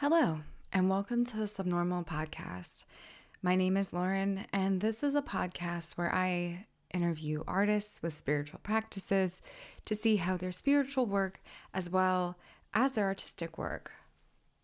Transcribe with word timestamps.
Hello, 0.00 0.40
and 0.72 0.88
welcome 0.88 1.26
to 1.26 1.36
the 1.36 1.46
Subnormal 1.46 2.04
Podcast. 2.04 2.86
My 3.42 3.54
name 3.54 3.76
is 3.76 3.92
Lauren, 3.92 4.46
and 4.50 4.80
this 4.80 5.02
is 5.02 5.14
a 5.14 5.20
podcast 5.20 5.98
where 5.98 6.10
I 6.10 6.64
interview 6.94 7.44
artists 7.46 8.02
with 8.02 8.14
spiritual 8.14 8.60
practices 8.62 9.42
to 9.84 9.94
see 9.94 10.16
how 10.16 10.38
their 10.38 10.52
spiritual 10.52 11.04
work, 11.04 11.42
as 11.74 11.90
well 11.90 12.38
as 12.72 12.92
their 12.92 13.08
artistic 13.08 13.58
work, 13.58 13.92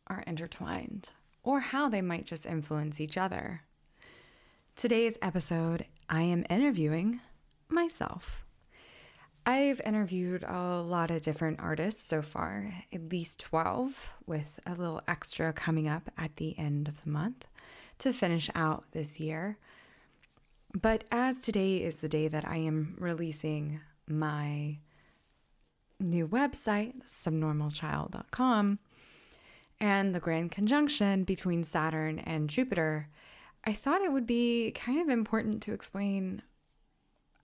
are 0.06 0.24
intertwined, 0.26 1.10
or 1.42 1.60
how 1.60 1.90
they 1.90 2.00
might 2.00 2.24
just 2.24 2.46
influence 2.46 2.98
each 2.98 3.18
other. 3.18 3.60
Today's 4.74 5.18
episode, 5.20 5.84
I 6.08 6.22
am 6.22 6.46
interviewing 6.48 7.20
myself. 7.68 8.45
I've 9.48 9.80
interviewed 9.86 10.42
a 10.42 10.82
lot 10.82 11.12
of 11.12 11.22
different 11.22 11.60
artists 11.60 12.02
so 12.02 12.20
far, 12.20 12.72
at 12.92 13.12
least 13.12 13.38
12, 13.38 14.14
with 14.26 14.58
a 14.66 14.74
little 14.74 15.00
extra 15.06 15.52
coming 15.52 15.86
up 15.86 16.10
at 16.18 16.34
the 16.34 16.58
end 16.58 16.88
of 16.88 17.04
the 17.04 17.10
month 17.10 17.46
to 17.98 18.12
finish 18.12 18.50
out 18.56 18.86
this 18.90 19.20
year. 19.20 19.56
But 20.74 21.04
as 21.12 21.42
today 21.42 21.76
is 21.76 21.98
the 21.98 22.08
day 22.08 22.26
that 22.26 22.46
I 22.46 22.56
am 22.56 22.96
releasing 22.98 23.78
my 24.08 24.78
new 26.00 26.26
website, 26.26 27.06
subnormalchild.com, 27.06 28.80
and 29.78 30.12
the 30.12 30.20
grand 30.20 30.50
conjunction 30.50 31.22
between 31.22 31.62
Saturn 31.62 32.18
and 32.18 32.50
Jupiter, 32.50 33.10
I 33.62 33.74
thought 33.74 34.02
it 34.02 34.12
would 34.12 34.26
be 34.26 34.72
kind 34.72 35.00
of 35.00 35.08
important 35.08 35.62
to 35.62 35.72
explain 35.72 36.42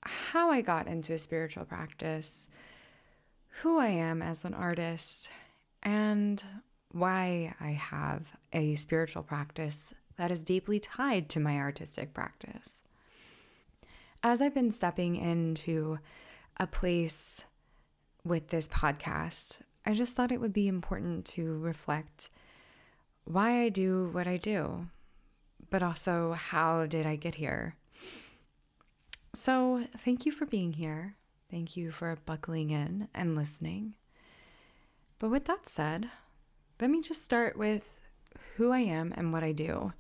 how 0.04 0.50
I 0.50 0.60
got 0.60 0.86
into 0.86 1.12
a 1.12 1.18
spiritual 1.18 1.64
practice, 1.64 2.48
who 3.60 3.78
I 3.78 3.88
am 3.88 4.22
as 4.22 4.44
an 4.44 4.54
artist, 4.54 5.30
and 5.82 6.42
why 6.90 7.54
I 7.60 7.70
have 7.70 8.36
a 8.52 8.74
spiritual 8.74 9.22
practice 9.22 9.94
that 10.16 10.30
is 10.30 10.42
deeply 10.42 10.78
tied 10.78 11.28
to 11.30 11.40
my 11.40 11.58
artistic 11.58 12.12
practice. 12.14 12.82
As 14.22 14.40
I've 14.40 14.54
been 14.54 14.70
stepping 14.70 15.16
into 15.16 15.98
a 16.58 16.66
place 16.66 17.44
with 18.24 18.48
this 18.48 18.68
podcast, 18.68 19.60
I 19.84 19.94
just 19.94 20.14
thought 20.14 20.30
it 20.30 20.40
would 20.40 20.52
be 20.52 20.68
important 20.68 21.24
to 21.26 21.58
reflect 21.58 22.30
why 23.24 23.62
I 23.62 23.68
do 23.68 24.10
what 24.12 24.26
I 24.26 24.36
do, 24.36 24.86
but 25.70 25.82
also 25.82 26.32
how 26.32 26.86
did 26.86 27.06
I 27.06 27.16
get 27.16 27.36
here? 27.36 27.76
So, 29.34 29.86
thank 29.96 30.26
you 30.26 30.32
for 30.32 30.44
being 30.44 30.74
here. 30.74 31.16
Thank 31.50 31.76
you 31.76 31.90
for 31.90 32.18
buckling 32.26 32.70
in 32.70 33.08
and 33.14 33.34
listening. 33.34 33.94
But 35.18 35.30
with 35.30 35.46
that 35.46 35.66
said, 35.66 36.10
let 36.80 36.90
me 36.90 37.00
just 37.00 37.24
start 37.24 37.56
with 37.56 37.94
who 38.56 38.72
I 38.72 38.80
am 38.80 39.12
and 39.16 39.32
what 39.32 39.42
I 39.42 39.52
do. 39.52 39.92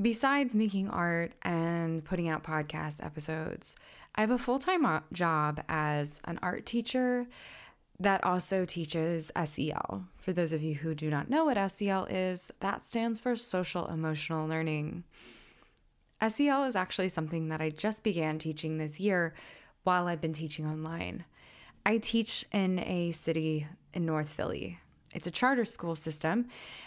Besides 0.00 0.56
making 0.56 0.88
art 0.88 1.32
and 1.42 2.04
putting 2.04 2.28
out 2.28 2.42
podcast 2.42 3.04
episodes, 3.04 3.76
I 4.14 4.22
have 4.22 4.30
a 4.30 4.38
full 4.38 4.58
time 4.58 4.86
uh, 4.86 5.00
job 5.12 5.62
as 5.68 6.20
an 6.24 6.38
art 6.42 6.64
teacher 6.64 7.26
that 8.00 8.24
also 8.24 8.64
teaches 8.64 9.30
SEL. 9.44 10.04
For 10.16 10.32
those 10.32 10.52
of 10.52 10.62
you 10.62 10.76
who 10.76 10.94
do 10.94 11.10
not 11.10 11.28
know 11.28 11.44
what 11.44 11.70
SEL 11.70 12.06
is, 12.06 12.50
that 12.60 12.84
stands 12.84 13.20
for 13.20 13.36
social 13.36 13.86
emotional 13.86 14.48
learning. 14.48 15.04
SEL 16.28 16.64
is 16.64 16.76
actually 16.76 17.08
something 17.08 17.48
that 17.48 17.60
I 17.60 17.70
just 17.70 18.02
began 18.02 18.38
teaching 18.38 18.78
this 18.78 19.00
year 19.00 19.34
while 19.82 20.06
I've 20.06 20.20
been 20.20 20.32
teaching 20.32 20.66
online. 20.66 21.24
I 21.86 21.98
teach 21.98 22.44
in 22.52 22.78
a 22.80 23.12
city 23.12 23.66
in 23.92 24.06
North 24.06 24.30
Philly. 24.30 24.78
It's 25.14 25.26
a 25.26 25.30
charter 25.30 25.64
school 25.64 25.94
system, 25.94 26.46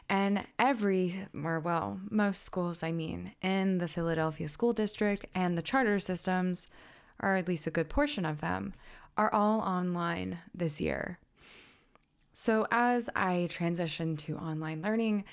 and 0.09 0.45
every, 0.59 1.27
or 1.43 1.59
well, 1.59 1.99
most 2.09 2.43
schools, 2.43 2.83
I 2.83 2.91
mean, 2.91 3.31
in 3.41 3.77
the 3.77 3.87
Philadelphia 3.87 4.49
School 4.49 4.73
District 4.73 5.25
and 5.33 5.57
the 5.57 5.61
charter 5.61 5.99
systems, 5.99 6.67
or 7.21 7.35
at 7.35 7.47
least 7.47 7.67
a 7.67 7.71
good 7.71 7.89
portion 7.89 8.25
of 8.25 8.41
them, 8.41 8.73
are 9.17 9.33
all 9.33 9.61
online 9.61 10.39
this 10.53 10.81
year. 10.81 11.19
So 12.33 12.67
as 12.69 13.09
I 13.15 13.47
transitioned 13.49 14.19
to 14.19 14.37
online 14.37 14.81
learning, 14.81 15.23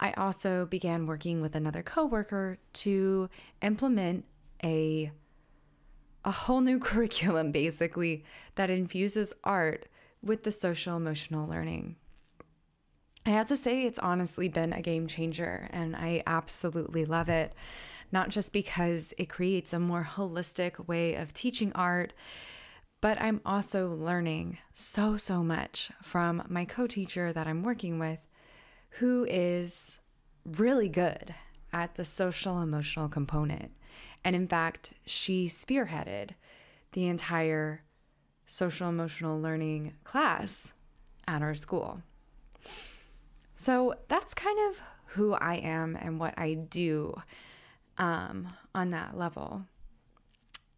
I 0.00 0.12
also 0.12 0.66
began 0.66 1.06
working 1.06 1.40
with 1.40 1.54
another 1.54 1.82
coworker 1.82 2.58
to 2.74 3.28
implement 3.62 4.24
a 4.62 5.12
a 6.24 6.30
whole 6.30 6.60
new 6.60 6.78
curriculum 6.80 7.52
basically 7.52 8.24
that 8.54 8.70
infuses 8.70 9.34
art 9.44 9.86
with 10.22 10.42
the 10.42 10.52
social 10.52 10.96
emotional 10.96 11.48
learning. 11.48 11.96
I 13.26 13.30
have 13.30 13.48
to 13.48 13.56
say 13.56 13.84
it's 13.84 13.98
honestly 13.98 14.48
been 14.48 14.72
a 14.72 14.82
game 14.82 15.06
changer 15.06 15.68
and 15.72 15.96
I 15.96 16.22
absolutely 16.26 17.04
love 17.04 17.28
it. 17.28 17.54
Not 18.12 18.28
just 18.28 18.52
because 18.52 19.14
it 19.18 19.28
creates 19.28 19.72
a 19.72 19.78
more 19.78 20.04
holistic 20.04 20.86
way 20.86 21.14
of 21.14 21.32
teaching 21.32 21.72
art, 21.74 22.12
but 23.00 23.20
I'm 23.20 23.40
also 23.44 23.94
learning 23.94 24.58
so, 24.72 25.16
so 25.16 25.42
much 25.42 25.90
from 26.02 26.42
my 26.48 26.64
co 26.64 26.86
teacher 26.86 27.32
that 27.32 27.46
I'm 27.46 27.62
working 27.62 27.98
with 27.98 28.18
who 28.98 29.26
is 29.28 30.00
really 30.44 30.88
good 30.88 31.34
at 31.72 31.96
the 31.96 32.04
social 32.04 32.60
emotional 32.60 33.08
component. 33.08 33.72
And 34.24 34.36
in 34.36 34.46
fact, 34.46 34.94
she 35.04 35.46
spearheaded 35.46 36.30
the 36.92 37.06
entire 37.06 37.82
social 38.46 38.88
emotional 38.88 39.40
learning 39.40 39.94
class 40.04 40.74
at 41.26 41.42
our 41.42 41.54
school. 41.54 42.02
So 43.56 43.94
that's 44.08 44.34
kind 44.34 44.58
of 44.70 44.80
who 45.06 45.34
I 45.34 45.54
am 45.56 45.96
and 45.96 46.20
what 46.20 46.34
I 46.38 46.54
do 46.54 47.14
um, 47.98 48.48
on 48.74 48.90
that 48.90 49.16
level. 49.16 49.64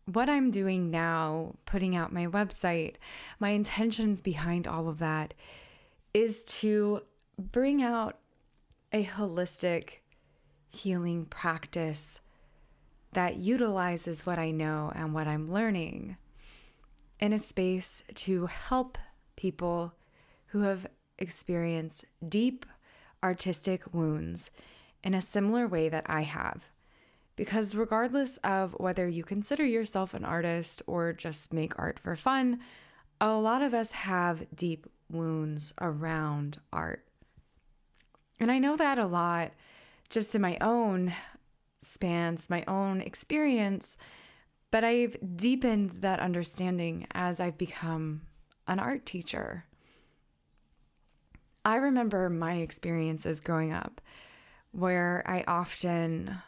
What 0.07 0.29
I'm 0.29 0.51
doing 0.51 0.91
now, 0.91 1.57
putting 1.67 1.97
out 1.97 2.13
my 2.13 2.27
website, 2.27 2.95
my 3.41 3.51
intentions 3.51 4.21
behind 4.21 4.67
all 4.67 4.89
of 4.89 4.99
that 5.01 5.35
is 6.15 6.45
to 6.45 7.03
bring 7.39 7.83
out 7.83 8.19
a 8.93 9.05
holistic 9.05 9.99
healing 10.69 11.25
practice 11.27 12.21
that 13.13 13.37
utilizes 13.37 14.27
what 14.27 14.39
I 14.39 14.51
know 14.51 14.93
and 14.95 15.15
what 15.15 15.27
I'm 15.27 15.47
learning 15.47 16.17
in 17.19 17.33
a 17.33 17.39
space 17.39 18.03
to 18.15 18.47
help 18.47 18.99
people 19.37 19.95
who 20.49 20.61
have 20.61 20.87
experienced 21.19 22.05
deep 22.27 22.67
artistic 23.23 23.95
wounds 23.95 24.51
in 25.03 25.15
a 25.15 25.23
similar 25.23 25.67
way 25.67 25.89
that 25.89 26.05
I 26.07 26.23
have. 26.23 26.67
Because 27.37 27.75
regardless 27.75 28.39
of 28.39 28.75
whether 28.79 29.07
you 29.07 29.23
consider 29.23 29.65
yourself 29.65 30.15
an 30.15 30.25
artist 30.25 30.83
or 30.87 31.13
just 31.13 31.53
make 31.53 31.79
art 31.79 31.99
for 31.99 32.17
fun, 32.17 32.61
a 33.21 33.35
lot 33.35 33.63
of 33.63 33.75
us 33.75 33.93
have 33.93 34.47
deep 34.55 34.87
wounds 35.11 35.73
around 35.81 36.59
art. 36.73 37.06
And 38.39 38.51
I 38.51 38.59
know 38.59 38.77
that 38.77 38.99
a 38.99 39.07
lot 39.07 39.53
just 40.09 40.35
in 40.35 40.41
my 40.41 40.57
own 40.61 41.13
spans, 41.79 42.51
my 42.51 42.65
own 42.69 43.01
experience, 43.01 43.97
but 44.71 44.85
I've 44.85 45.17
deepened 45.37 45.91
that 46.03 46.21
understanding 46.21 47.07
as 47.13 47.41
I've 47.41 47.59
become 47.59 48.23
an 48.67 48.79
art 48.79 49.07
teacher. 49.07 49.65
I 51.65 51.77
remember 51.77 52.31
my 52.31 52.55
experiences 52.55 53.41
growing 53.41 53.73
up 53.73 54.01
where 54.73 55.25
I 55.27 55.45
often 55.49 56.39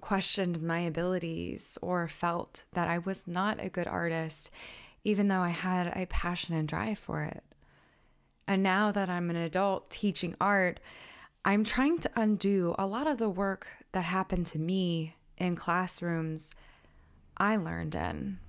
questioned 0.00 0.62
my 0.62 0.80
abilities 0.80 1.78
or 1.82 2.06
felt 2.06 2.64
that 2.72 2.88
I 2.88 2.98
was 2.98 3.26
not 3.26 3.62
a 3.62 3.68
good 3.68 3.86
artist, 3.86 4.50
even 5.04 5.28
though 5.28 5.40
I 5.40 5.48
had 5.48 5.96
a 5.96 6.06
passion 6.06 6.54
and 6.54 6.68
drive 6.68 6.98
for 6.98 7.22
it. 7.24 7.42
And 8.46 8.62
now 8.62 8.92
that 8.92 9.10
I'm 9.10 9.30
an 9.30 9.36
adult 9.36 9.90
teaching 9.90 10.34
art, 10.40 10.80
I'm 11.44 11.64
trying 11.64 11.98
to 11.98 12.10
undo 12.16 12.74
a 12.78 12.86
lot 12.86 13.06
of 13.06 13.18
the 13.18 13.30
work 13.30 13.66
that 13.92 14.04
happened 14.04 14.46
to 14.46 14.58
me 14.58 15.14
in 15.38 15.56
classrooms 15.56 16.54
I 17.36 17.56
learned 17.56 17.94
in. 17.94 18.40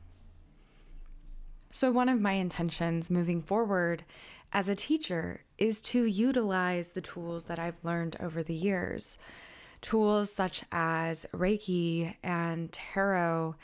So, 1.72 1.92
one 1.92 2.10
of 2.10 2.20
my 2.20 2.34
intentions 2.34 3.12
moving 3.12 3.42
forward 3.42 4.04
as 4.52 4.68
a 4.68 4.76
teacher 4.76 5.42
is 5.58 5.82
to 5.84 6.04
utilize 6.06 6.90
the 6.90 7.02
tools 7.02 7.46
that 7.46 7.60
I've 7.60 7.84
learned 7.84 8.18
over 8.20 8.42
the 8.42 8.56
years. 8.56 9.20
Tools 9.82 10.32
such 10.34 10.64
as 10.72 11.28
Reiki 11.34 12.16
and 12.24 12.72
Tarot 12.72 13.56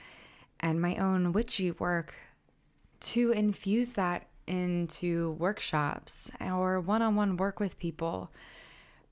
and 0.59 0.79
my 0.79 0.95
own 0.97 1.33
witchy 1.33 1.71
work 1.71 2.13
to 3.01 3.31
infuse 3.31 3.93
that 3.93 4.27
into 4.47 5.31
workshops 5.31 6.29
or 6.39 6.79
one 6.79 7.01
on 7.01 7.15
one 7.15 7.37
work 7.37 7.59
with 7.59 7.79
people 7.79 8.31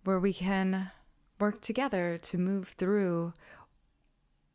where 0.03 0.19
we 0.19 0.33
can 0.33 0.91
work 1.39 1.61
together 1.61 2.17
to 2.17 2.37
move 2.37 2.69
through 2.69 3.33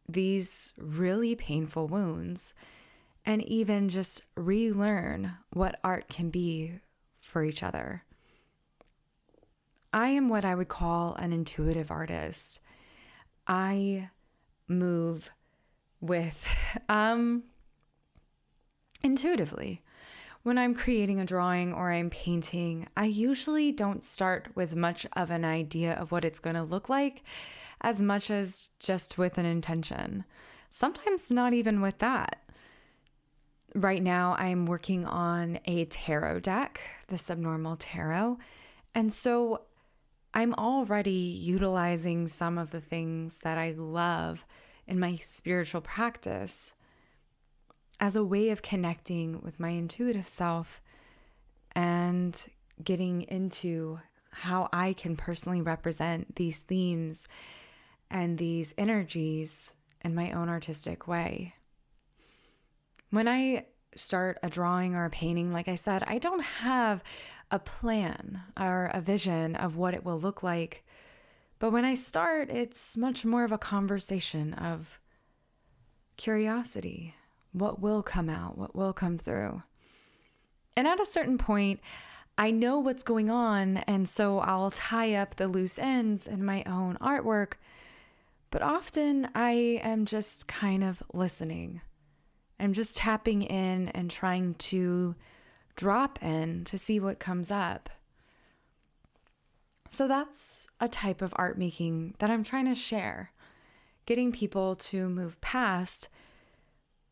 these 0.08 0.72
really 0.78 1.34
painful 1.34 1.86
wounds 1.86 2.54
and 3.26 3.42
even 3.42 3.88
just 3.88 4.22
relearn 4.36 5.32
what 5.52 5.78
art 5.84 6.08
can 6.08 6.30
be 6.30 6.80
for 7.18 7.44
each 7.44 7.62
other. 7.62 8.04
I 9.92 10.08
am 10.08 10.28
what 10.28 10.44
I 10.44 10.54
would 10.54 10.68
call 10.68 11.14
an 11.14 11.32
intuitive 11.32 11.90
artist. 11.90 12.60
I 13.46 14.10
move 14.66 15.30
with 16.00 16.46
um 16.88 17.44
intuitively. 19.02 19.80
When 20.48 20.56
I'm 20.56 20.74
creating 20.74 21.20
a 21.20 21.26
drawing 21.26 21.74
or 21.74 21.92
I'm 21.92 22.08
painting, 22.08 22.88
I 22.96 23.04
usually 23.04 23.70
don't 23.70 24.02
start 24.02 24.48
with 24.54 24.74
much 24.74 25.06
of 25.12 25.30
an 25.30 25.44
idea 25.44 25.92
of 25.92 26.10
what 26.10 26.24
it's 26.24 26.38
going 26.38 26.56
to 26.56 26.62
look 26.62 26.88
like 26.88 27.22
as 27.82 28.00
much 28.00 28.30
as 28.30 28.70
just 28.80 29.18
with 29.18 29.36
an 29.36 29.44
intention. 29.44 30.24
Sometimes 30.70 31.30
not 31.30 31.52
even 31.52 31.82
with 31.82 31.98
that. 31.98 32.42
Right 33.74 34.02
now, 34.02 34.36
I'm 34.38 34.64
working 34.64 35.04
on 35.04 35.58
a 35.66 35.84
tarot 35.84 36.40
deck, 36.40 36.80
the 37.08 37.18
Subnormal 37.18 37.76
Tarot. 37.76 38.38
And 38.94 39.12
so 39.12 39.64
I'm 40.32 40.54
already 40.54 41.10
utilizing 41.10 42.26
some 42.26 42.56
of 42.56 42.70
the 42.70 42.80
things 42.80 43.40
that 43.40 43.58
I 43.58 43.72
love 43.72 44.46
in 44.86 44.98
my 44.98 45.16
spiritual 45.16 45.82
practice 45.82 46.72
as 48.00 48.16
a 48.16 48.24
way 48.24 48.50
of 48.50 48.62
connecting 48.62 49.40
with 49.42 49.58
my 49.58 49.70
intuitive 49.70 50.28
self 50.28 50.80
and 51.72 52.46
getting 52.82 53.22
into 53.22 54.00
how 54.30 54.68
I 54.72 54.92
can 54.92 55.16
personally 55.16 55.60
represent 55.60 56.36
these 56.36 56.58
themes 56.58 57.26
and 58.10 58.38
these 58.38 58.72
energies 58.78 59.72
in 60.04 60.14
my 60.14 60.30
own 60.30 60.48
artistic 60.48 61.08
way. 61.08 61.54
When 63.10 63.26
I 63.26 63.66
start 63.94 64.38
a 64.42 64.50
drawing 64.50 64.94
or 64.94 65.04
a 65.04 65.10
painting, 65.10 65.52
like 65.52 65.66
I 65.66 65.74
said, 65.74 66.04
I 66.06 66.18
don't 66.18 66.42
have 66.42 67.02
a 67.50 67.58
plan 67.58 68.42
or 68.58 68.90
a 68.92 69.00
vision 69.00 69.56
of 69.56 69.76
what 69.76 69.94
it 69.94 70.04
will 70.04 70.20
look 70.20 70.42
like. 70.42 70.84
But 71.58 71.72
when 71.72 71.84
I 71.84 71.94
start, 71.94 72.50
it's 72.50 72.96
much 72.96 73.24
more 73.24 73.44
of 73.44 73.50
a 73.50 73.58
conversation 73.58 74.54
of 74.54 75.00
curiosity 76.16 77.14
what 77.52 77.80
will 77.80 78.02
come 78.02 78.28
out, 78.28 78.56
what 78.56 78.74
will 78.74 78.92
come 78.92 79.18
through. 79.18 79.62
And 80.76 80.86
at 80.86 81.00
a 81.00 81.06
certain 81.06 81.38
point, 81.38 81.80
I 82.36 82.52
know 82.52 82.78
what's 82.78 83.02
going 83.02 83.30
on, 83.30 83.78
and 83.78 84.08
so 84.08 84.38
I'll 84.38 84.70
tie 84.70 85.14
up 85.14 85.34
the 85.34 85.48
loose 85.48 85.78
ends 85.78 86.28
in 86.28 86.44
my 86.44 86.62
own 86.64 86.96
artwork. 87.00 87.54
But 88.50 88.62
often 88.62 89.28
I 89.34 89.80
am 89.82 90.06
just 90.06 90.46
kind 90.46 90.84
of 90.84 91.02
listening. 91.12 91.80
I'm 92.60 92.72
just 92.72 92.96
tapping 92.96 93.42
in 93.42 93.88
and 93.88 94.10
trying 94.10 94.54
to 94.54 95.16
drop 95.74 96.22
in 96.22 96.64
to 96.64 96.78
see 96.78 97.00
what 97.00 97.18
comes 97.18 97.50
up. 97.50 97.90
So 99.90 100.06
that's 100.06 100.68
a 100.80 100.88
type 100.88 101.22
of 101.22 101.32
art 101.36 101.58
making 101.58 102.14
that 102.18 102.30
I'm 102.30 102.44
trying 102.44 102.66
to 102.66 102.74
share, 102.74 103.32
getting 104.06 104.32
people 104.32 104.76
to 104.76 105.08
move 105.08 105.40
past 105.40 106.08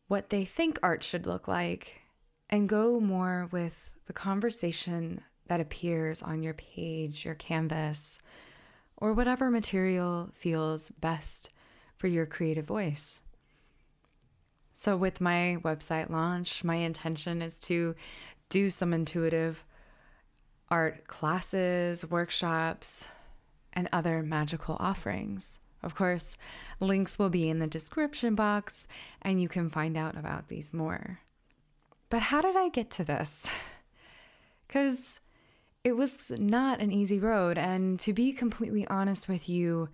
what 0.07 0.29
they 0.29 0.45
think 0.45 0.79
art 0.81 1.03
should 1.03 1.25
look 1.25 1.47
like 1.47 2.01
and 2.49 2.69
go 2.69 2.99
more 2.99 3.47
with 3.51 3.91
the 4.05 4.13
conversation 4.13 5.21
that 5.47 5.61
appears 5.61 6.21
on 6.21 6.41
your 6.41 6.53
page, 6.53 7.25
your 7.25 7.35
canvas, 7.35 8.21
or 8.95 9.13
whatever 9.13 9.51
material 9.51 10.29
feels 10.33 10.89
best 10.99 11.49
for 11.95 12.07
your 12.07 12.25
creative 12.25 12.65
voice. 12.65 13.21
So, 14.73 14.95
with 14.95 15.19
my 15.19 15.57
website 15.63 16.09
launch, 16.09 16.63
my 16.63 16.75
intention 16.75 17.41
is 17.41 17.59
to 17.61 17.95
do 18.49 18.69
some 18.69 18.93
intuitive 18.93 19.65
art 20.69 21.07
classes, 21.07 22.09
workshops, 22.09 23.09
and 23.73 23.89
other 23.91 24.21
magical 24.21 24.77
offerings. 24.79 25.59
Of 25.83 25.95
course, 25.95 26.37
links 26.79 27.19
will 27.19 27.29
be 27.29 27.49
in 27.49 27.59
the 27.59 27.67
description 27.67 28.35
box 28.35 28.87
and 29.21 29.41
you 29.41 29.47
can 29.47 29.69
find 29.69 29.97
out 29.97 30.17
about 30.17 30.47
these 30.47 30.73
more. 30.73 31.19
But 32.09 32.23
how 32.23 32.41
did 32.41 32.55
I 32.55 32.69
get 32.69 32.89
to 32.91 33.03
this? 33.03 33.49
Because 34.67 35.21
it 35.85 35.95
was 35.95 36.33
not 36.37 36.81
an 36.81 36.91
easy 36.91 37.19
road, 37.19 37.57
and 37.57 37.97
to 38.01 38.11
be 38.11 38.33
completely 38.33 38.85
honest 38.87 39.29
with 39.29 39.47
you, 39.47 39.87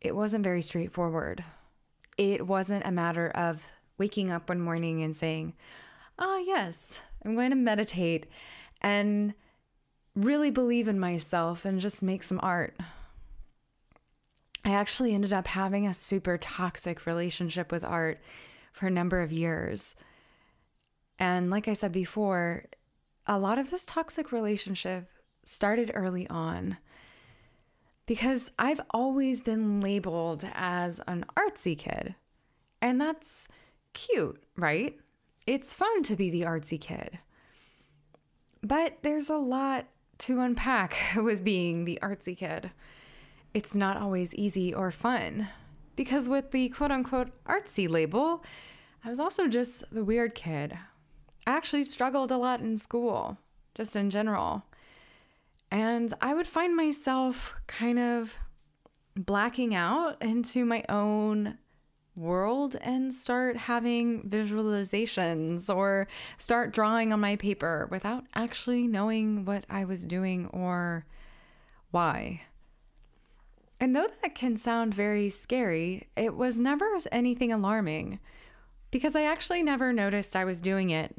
it 0.00 0.14
wasn't 0.14 0.44
very 0.44 0.62
straightforward. 0.62 1.42
It 2.16 2.46
wasn't 2.46 2.86
a 2.86 2.92
matter 2.92 3.28
of 3.30 3.66
waking 3.98 4.30
up 4.30 4.48
one 4.48 4.60
morning 4.60 5.02
and 5.02 5.16
saying, 5.16 5.54
Ah, 6.20 6.36
oh, 6.36 6.44
yes, 6.46 7.00
I'm 7.24 7.34
going 7.34 7.50
to 7.50 7.56
meditate 7.56 8.26
and 8.80 9.34
really 10.14 10.52
believe 10.52 10.86
in 10.86 11.00
myself 11.00 11.64
and 11.64 11.80
just 11.80 12.00
make 12.00 12.22
some 12.22 12.38
art. 12.40 12.76
I 14.64 14.70
actually 14.70 15.14
ended 15.14 15.32
up 15.32 15.46
having 15.46 15.86
a 15.86 15.92
super 15.92 16.38
toxic 16.38 17.06
relationship 17.06 17.70
with 17.70 17.84
art 17.84 18.20
for 18.72 18.86
a 18.86 18.90
number 18.90 19.20
of 19.20 19.32
years. 19.32 19.94
And 21.18 21.50
like 21.50 21.68
I 21.68 21.74
said 21.74 21.92
before, 21.92 22.64
a 23.26 23.38
lot 23.38 23.58
of 23.58 23.70
this 23.70 23.84
toxic 23.84 24.32
relationship 24.32 25.08
started 25.44 25.90
early 25.94 26.26
on 26.28 26.78
because 28.06 28.50
I've 28.58 28.80
always 28.90 29.42
been 29.42 29.80
labeled 29.80 30.48
as 30.54 31.00
an 31.06 31.26
artsy 31.36 31.76
kid. 31.76 32.14
And 32.80 33.00
that's 33.00 33.48
cute, 33.92 34.42
right? 34.56 34.96
It's 35.46 35.74
fun 35.74 36.02
to 36.04 36.16
be 36.16 36.30
the 36.30 36.42
artsy 36.42 36.80
kid. 36.80 37.18
But 38.62 38.98
there's 39.02 39.28
a 39.28 39.36
lot 39.36 39.86
to 40.18 40.40
unpack 40.40 40.96
with 41.16 41.44
being 41.44 41.84
the 41.84 41.98
artsy 42.02 42.36
kid 42.36 42.70
it's 43.54 43.74
not 43.74 43.96
always 43.96 44.34
easy 44.34 44.74
or 44.74 44.90
fun. 44.90 45.48
Because 45.96 46.28
with 46.28 46.50
the 46.50 46.68
quote 46.70 46.90
unquote 46.90 47.30
artsy 47.46 47.88
label, 47.88 48.44
I 49.04 49.08
was 49.08 49.20
also 49.20 49.46
just 49.46 49.84
the 49.92 50.04
weird 50.04 50.34
kid. 50.34 50.76
I 51.46 51.52
actually 51.52 51.84
struggled 51.84 52.30
a 52.30 52.36
lot 52.36 52.60
in 52.60 52.76
school, 52.76 53.38
just 53.74 53.94
in 53.94 54.10
general. 54.10 54.64
And 55.70 56.12
I 56.20 56.34
would 56.34 56.46
find 56.46 56.74
myself 56.74 57.54
kind 57.66 57.98
of 57.98 58.34
blacking 59.16 59.74
out 59.74 60.20
into 60.20 60.64
my 60.64 60.84
own 60.88 61.58
world 62.16 62.76
and 62.80 63.12
start 63.12 63.56
having 63.56 64.28
visualizations 64.28 65.74
or 65.74 66.06
start 66.38 66.72
drawing 66.72 67.12
on 67.12 67.20
my 67.20 67.36
paper 67.36 67.88
without 67.90 68.24
actually 68.34 68.86
knowing 68.86 69.44
what 69.44 69.64
I 69.68 69.84
was 69.84 70.04
doing 70.04 70.46
or 70.48 71.06
why. 71.90 72.42
And 73.80 73.94
though 73.94 74.06
that 74.22 74.34
can 74.34 74.56
sound 74.56 74.94
very 74.94 75.28
scary, 75.28 76.08
it 76.16 76.34
was 76.34 76.60
never 76.60 76.86
anything 77.12 77.52
alarming 77.52 78.20
because 78.90 79.16
I 79.16 79.22
actually 79.22 79.62
never 79.62 79.92
noticed 79.92 80.36
I 80.36 80.44
was 80.44 80.60
doing 80.60 80.90
it 80.90 81.14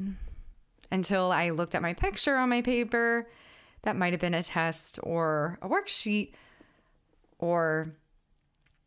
until 0.92 1.32
I 1.32 1.50
looked 1.50 1.76
at 1.76 1.82
my 1.82 1.94
picture 1.94 2.38
on 2.38 2.50
my 2.50 2.62
paper. 2.62 3.28
That 3.84 3.98
might 3.98 4.14
have 4.14 4.22
been 4.22 4.34
a 4.34 4.42
test 4.42 4.98
or 5.04 5.60
a 5.62 5.68
worksheet, 5.68 6.32
or 7.38 7.92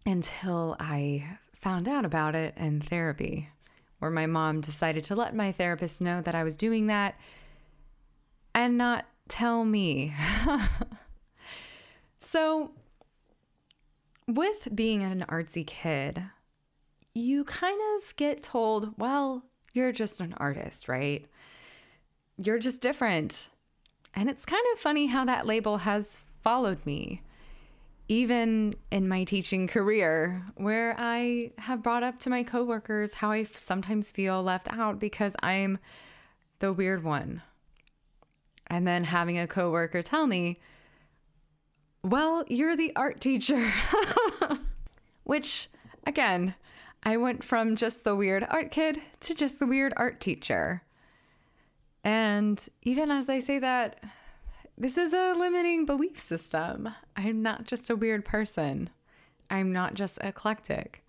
until 0.07 0.75
I 0.81 1.39
found 1.55 1.87
out 1.87 2.05
about 2.05 2.35
it 2.35 2.55
in 2.57 2.81
therapy, 2.81 3.51
where 3.99 4.11
my 4.11 4.27
mom 4.27 4.63
decided 4.63 5.05
to 5.05 5.15
let 5.15 5.37
my 5.37 5.53
therapist 5.53 6.01
know 6.01 6.23
that 6.23 6.35
I 6.35 6.43
was 6.43 6.57
doing 6.57 6.87
that 6.87 7.15
and 8.55 8.79
not 8.79 9.07
tell 9.29 9.65
me. 9.65 10.15
so 12.21 12.73
with 14.29 14.69
being 14.75 15.03
an 15.03 15.25
artsy 15.29 15.67
kid, 15.67 16.23
you 17.15 17.45
kind 17.45 17.81
of 17.97 18.15
get 18.17 18.43
told, 18.43 18.95
well, 18.99 19.43
you're 19.73 19.91
just 19.91 20.21
an 20.21 20.35
artist, 20.37 20.87
right? 20.87 21.27
You're 22.37 22.59
just 22.59 22.81
different. 22.81 23.49
And 24.15 24.29
it's 24.29 24.45
kind 24.45 24.65
of 24.73 24.79
funny 24.79 25.07
how 25.07 25.25
that 25.25 25.47
label 25.47 25.79
has 25.79 26.19
followed 26.43 26.85
me, 26.85 27.23
even 28.07 28.75
in 28.91 29.09
my 29.09 29.25
teaching 29.25 29.67
career, 29.67 30.45
where 30.57 30.95
I 30.99 31.53
have 31.59 31.83
brought 31.83 32.03
up 32.03 32.19
to 32.21 32.31
my 32.31 32.43
coworkers 32.43 33.15
how 33.15 33.31
I 33.31 33.45
sometimes 33.45 34.11
feel 34.11 34.43
left 34.43 34.69
out 34.73 34.99
because 34.99 35.35
I'm 35.43 35.79
the 36.59 36.73
weird 36.73 37.03
one. 37.03 37.43
And 38.67 38.87
then 38.87 39.05
having 39.05 39.39
a 39.39 39.47
coworker 39.47 40.03
tell 40.03 40.27
me, 40.27 40.61
well, 42.03 42.45
you're 42.49 42.77
the 42.77 42.93
art 42.97 43.21
teacher. 43.21 43.73
Which, 45.25 45.69
again, 46.07 46.55
I 47.03 47.17
went 47.17 47.45
from 47.45 47.77
just 47.77 48.05
the 48.05 48.17
weird 48.17 48.47
art 48.51 48.71
kid 48.71 49.01
to 49.21 49.35
just 49.35 49.59
the 49.59 49.67
weird 49.67 49.93
art 49.97 50.21
teacher. 50.21 50.83
And 52.05 52.65
even 52.83 53.11
as 53.11 53.29
I 53.29 53.39
say 53.39 53.59
that, 53.59 54.03
this 54.77 54.97
is 54.97 55.13
a 55.13 55.35
limiting 55.37 55.87
belief 55.87 56.21
system. 56.21 56.89
I'm 57.17 57.43
not 57.43 57.65
just 57.65 57.91
a 57.91 57.97
weird 57.97 58.25
person. 58.25 58.91
I'm 59.51 59.73
not 59.73 59.95
just 59.95 60.19
eclectic. 60.23 61.05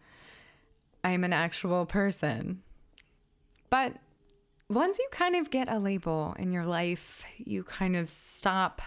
I'm 1.04 1.24
an 1.24 1.34
actual 1.34 1.86
person. 1.86 2.62
But 3.70 3.98
once 4.70 5.00
you 5.00 5.08
kind 5.12 5.36
of 5.36 5.50
get 5.50 5.72
a 5.72 5.80
label 5.80 6.36
in 6.38 6.52
your 6.52 6.66
life, 6.66 7.24
you 7.38 7.64
kind 7.64 7.96
of 7.96 8.10
stop 8.10 8.82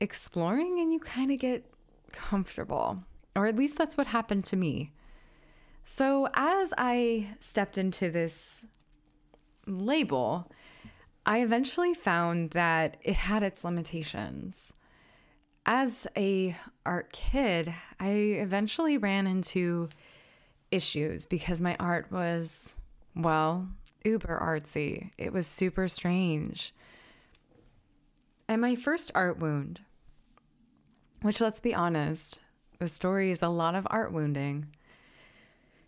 exploring 0.00 0.80
and 0.80 0.92
you 0.92 0.98
kind 0.98 1.30
of 1.30 1.38
get 1.38 1.64
comfortable. 2.12 3.04
Or 3.36 3.46
at 3.46 3.56
least 3.56 3.78
that's 3.78 3.96
what 3.96 4.08
happened 4.08 4.44
to 4.46 4.56
me. 4.56 4.92
So, 5.84 6.28
as 6.34 6.72
I 6.76 7.34
stepped 7.40 7.78
into 7.78 8.10
this 8.10 8.66
label, 9.66 10.50
I 11.24 11.42
eventually 11.42 11.94
found 11.94 12.50
that 12.50 12.96
it 13.02 13.14
had 13.14 13.42
its 13.42 13.64
limitations. 13.64 14.74
As 15.66 16.06
a 16.16 16.56
art 16.84 17.12
kid, 17.12 17.72
I 17.98 18.08
eventually 18.08 18.98
ran 18.98 19.26
into 19.26 19.88
issues 20.70 21.26
because 21.26 21.60
my 21.60 21.76
art 21.78 22.10
was 22.10 22.76
well, 23.14 23.68
uber 24.04 24.38
artsy. 24.40 25.10
It 25.18 25.32
was 25.32 25.46
super 25.46 25.88
strange. 25.88 26.74
And 28.48 28.60
my 28.60 28.74
first 28.74 29.10
art 29.14 29.38
wound, 29.38 29.80
which 31.22 31.40
let's 31.40 31.60
be 31.60 31.74
honest, 31.74 32.40
the 32.78 32.88
story 32.88 33.30
is 33.30 33.42
a 33.42 33.48
lot 33.48 33.74
of 33.74 33.86
art 33.90 34.12
wounding, 34.12 34.66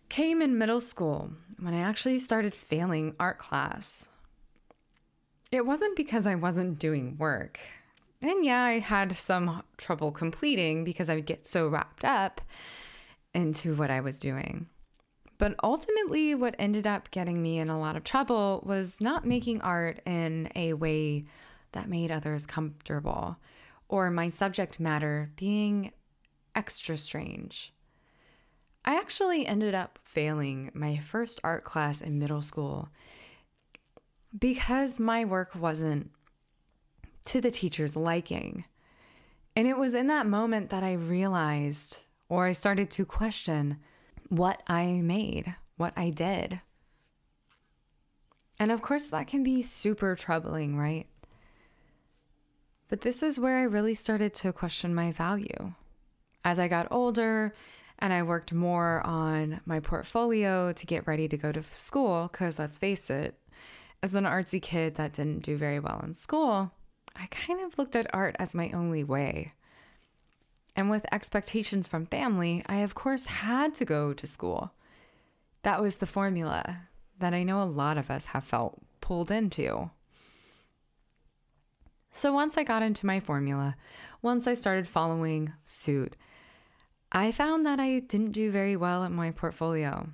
came 0.09 0.41
in 0.41 0.57
middle 0.57 0.81
school 0.81 1.31
when 1.59 1.73
I 1.73 1.79
actually 1.79 2.19
started 2.19 2.53
failing 2.53 3.15
art 3.19 3.39
class. 3.39 4.09
It 5.51 5.65
wasn't 5.65 5.95
because 5.95 6.27
I 6.27 6.35
wasn't 6.35 6.79
doing 6.79 7.17
work. 7.17 7.59
And 8.21 8.45
yeah, 8.45 8.61
I 8.61 8.79
had 8.79 9.17
some 9.17 9.63
trouble 9.77 10.11
completing 10.11 10.83
because 10.83 11.09
I 11.09 11.15
would 11.15 11.25
get 11.25 11.45
so 11.45 11.67
wrapped 11.67 12.05
up 12.05 12.41
into 13.33 13.75
what 13.75 13.91
I 13.91 13.99
was 13.99 14.17
doing. 14.17 14.67
But 15.37 15.55
ultimately, 15.63 16.35
what 16.35 16.55
ended 16.57 16.87
up 16.87 17.11
getting 17.11 17.41
me 17.41 17.59
in 17.59 17.69
a 17.69 17.79
lot 17.79 17.97
of 17.97 18.03
trouble 18.03 18.63
was 18.65 19.01
not 19.01 19.25
making 19.25 19.61
art 19.61 19.99
in 20.05 20.49
a 20.55 20.73
way 20.73 21.25
that 21.73 21.89
made 21.89 22.11
others 22.11 22.45
comfortable, 22.45 23.37
or 23.93 24.09
my 24.09 24.27
subject 24.27 24.79
matter 24.79 25.29
being 25.35 25.91
extra 26.55 26.97
strange. 26.97 27.71
I 28.83 28.95
actually 28.95 29.45
ended 29.45 29.75
up 29.75 29.99
failing 30.01 30.71
my 30.73 30.97
first 30.97 31.39
art 31.43 31.63
class 31.63 32.01
in 32.01 32.17
middle 32.17 32.41
school 32.41 32.89
because 34.35 34.99
my 34.99 35.23
work 35.23 35.53
wasn't 35.53 36.09
to 37.25 37.39
the 37.39 37.51
teacher's 37.51 37.95
liking. 37.95 38.65
And 39.55 39.67
it 39.67 39.77
was 39.77 39.93
in 39.93 40.07
that 40.07 40.25
moment 40.25 40.71
that 40.71 40.83
I 40.83 40.93
realized, 40.93 41.99
or 42.29 42.47
I 42.47 42.53
started 42.53 42.89
to 42.89 43.05
question, 43.05 43.77
what 44.29 44.63
I 44.65 45.01
made, 45.03 45.53
what 45.77 45.93
I 45.95 46.09
did. 46.09 46.61
And 48.57 48.71
of 48.71 48.81
course, 48.81 49.05
that 49.09 49.27
can 49.27 49.43
be 49.43 49.61
super 49.61 50.15
troubling, 50.15 50.79
right? 50.79 51.05
But 52.89 53.01
this 53.01 53.23
is 53.23 53.39
where 53.39 53.57
I 53.57 53.63
really 53.63 53.95
started 53.95 54.33
to 54.35 54.53
question 54.53 54.93
my 54.93 55.11
value. 55.11 55.73
As 56.45 56.59
I 56.59 56.67
got 56.67 56.91
older 56.91 57.53
and 57.99 58.11
I 58.11 58.23
worked 58.23 58.53
more 58.53 59.01
on 59.05 59.61
my 59.65 59.79
portfolio 59.79 60.73
to 60.73 60.85
get 60.85 61.07
ready 61.07 61.27
to 61.27 61.37
go 61.37 61.51
to 61.51 61.63
school, 61.63 62.29
because 62.31 62.59
let's 62.59 62.77
face 62.77 63.09
it, 63.09 63.35
as 64.01 64.15
an 64.15 64.25
artsy 64.25 64.61
kid 64.61 64.95
that 64.95 65.13
didn't 65.13 65.43
do 65.43 65.57
very 65.57 65.79
well 65.79 66.01
in 66.03 66.13
school, 66.13 66.71
I 67.15 67.27
kind 67.27 67.61
of 67.61 67.77
looked 67.77 67.95
at 67.95 68.13
art 68.13 68.35
as 68.39 68.53
my 68.53 68.69
only 68.71 69.03
way. 69.03 69.53
And 70.75 70.89
with 70.89 71.05
expectations 71.11 71.87
from 71.87 72.07
family, 72.07 72.63
I 72.65 72.77
of 72.77 72.95
course 72.95 73.25
had 73.25 73.75
to 73.75 73.85
go 73.85 74.13
to 74.13 74.27
school. 74.27 74.73
That 75.61 75.81
was 75.81 75.97
the 75.97 76.07
formula 76.07 76.89
that 77.19 77.33
I 77.33 77.43
know 77.43 77.61
a 77.61 77.65
lot 77.65 77.97
of 77.97 78.09
us 78.09 78.25
have 78.25 78.43
felt 78.43 78.81
pulled 78.99 79.31
into. 79.31 79.91
So 82.15 82.31
once 82.31 82.59
I 82.59 82.63
got 82.63 82.83
into 82.83 83.07
my 83.07 83.19
formula, 83.19 83.75
once 84.21 84.45
I 84.45 84.53
started 84.53 84.87
following 84.87 85.51
suit, 85.65 86.15
I 87.11 87.31
found 87.31 87.65
that 87.65 87.79
I 87.79 87.99
didn't 87.99 88.33
do 88.33 88.51
very 88.51 88.75
well 88.75 89.03
at 89.03 89.11
my 89.11 89.31
portfolio. 89.31 90.07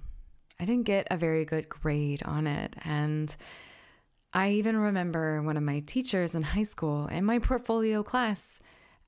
I 0.60 0.66
didn't 0.66 0.86
get 0.86 1.08
a 1.12 1.18
very 1.18 1.44
good 1.44 1.68
grade 1.68 2.24
on 2.24 2.48
it. 2.48 2.74
And 2.86 3.36
I 4.34 4.52
even 4.52 4.78
remember 4.78 5.42
one 5.42 5.58
of 5.58 5.64
my 5.64 5.82
teachers 5.82 6.36
in 6.36 6.44
high 6.44 6.64
school 6.64 7.08
in 7.08 7.26
my 7.26 7.38
portfolio 7.38 8.02
class 8.02 8.62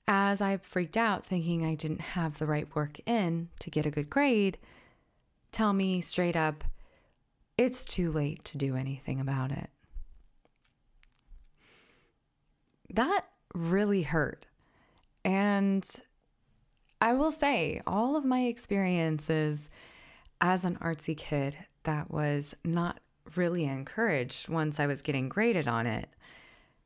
as 0.05 0.41
I 0.41 0.57
freaked 0.57 0.97
out 0.97 1.23
thinking 1.23 1.65
I 1.65 1.75
didn't 1.75 2.01
have 2.01 2.39
the 2.39 2.47
right 2.47 2.67
work 2.75 2.99
in 3.05 3.47
to 3.59 3.69
get 3.69 3.85
a 3.85 3.91
good 3.91 4.09
grade, 4.09 4.57
tell 5.53 5.71
me 5.71 6.01
straight 6.01 6.35
up, 6.35 6.65
it's 7.57 7.85
too 7.85 8.11
late 8.11 8.43
to 8.45 8.57
do 8.57 8.75
anything 8.75 9.21
about 9.21 9.51
it. 9.51 9.69
That 12.93 13.25
really 13.53 14.03
hurt. 14.03 14.45
And 15.23 15.87
I 16.99 17.13
will 17.13 17.31
say, 17.31 17.81
all 17.87 18.15
of 18.15 18.25
my 18.25 18.41
experiences 18.45 19.69
as 20.39 20.65
an 20.65 20.77
artsy 20.77 21.15
kid 21.15 21.57
that 21.83 22.11
was 22.11 22.53
not 22.63 22.99
really 23.35 23.65
encouraged 23.65 24.49
once 24.49 24.79
I 24.79 24.87
was 24.87 25.01
getting 25.01 25.29
graded 25.29 25.67
on 25.67 25.87
it 25.87 26.09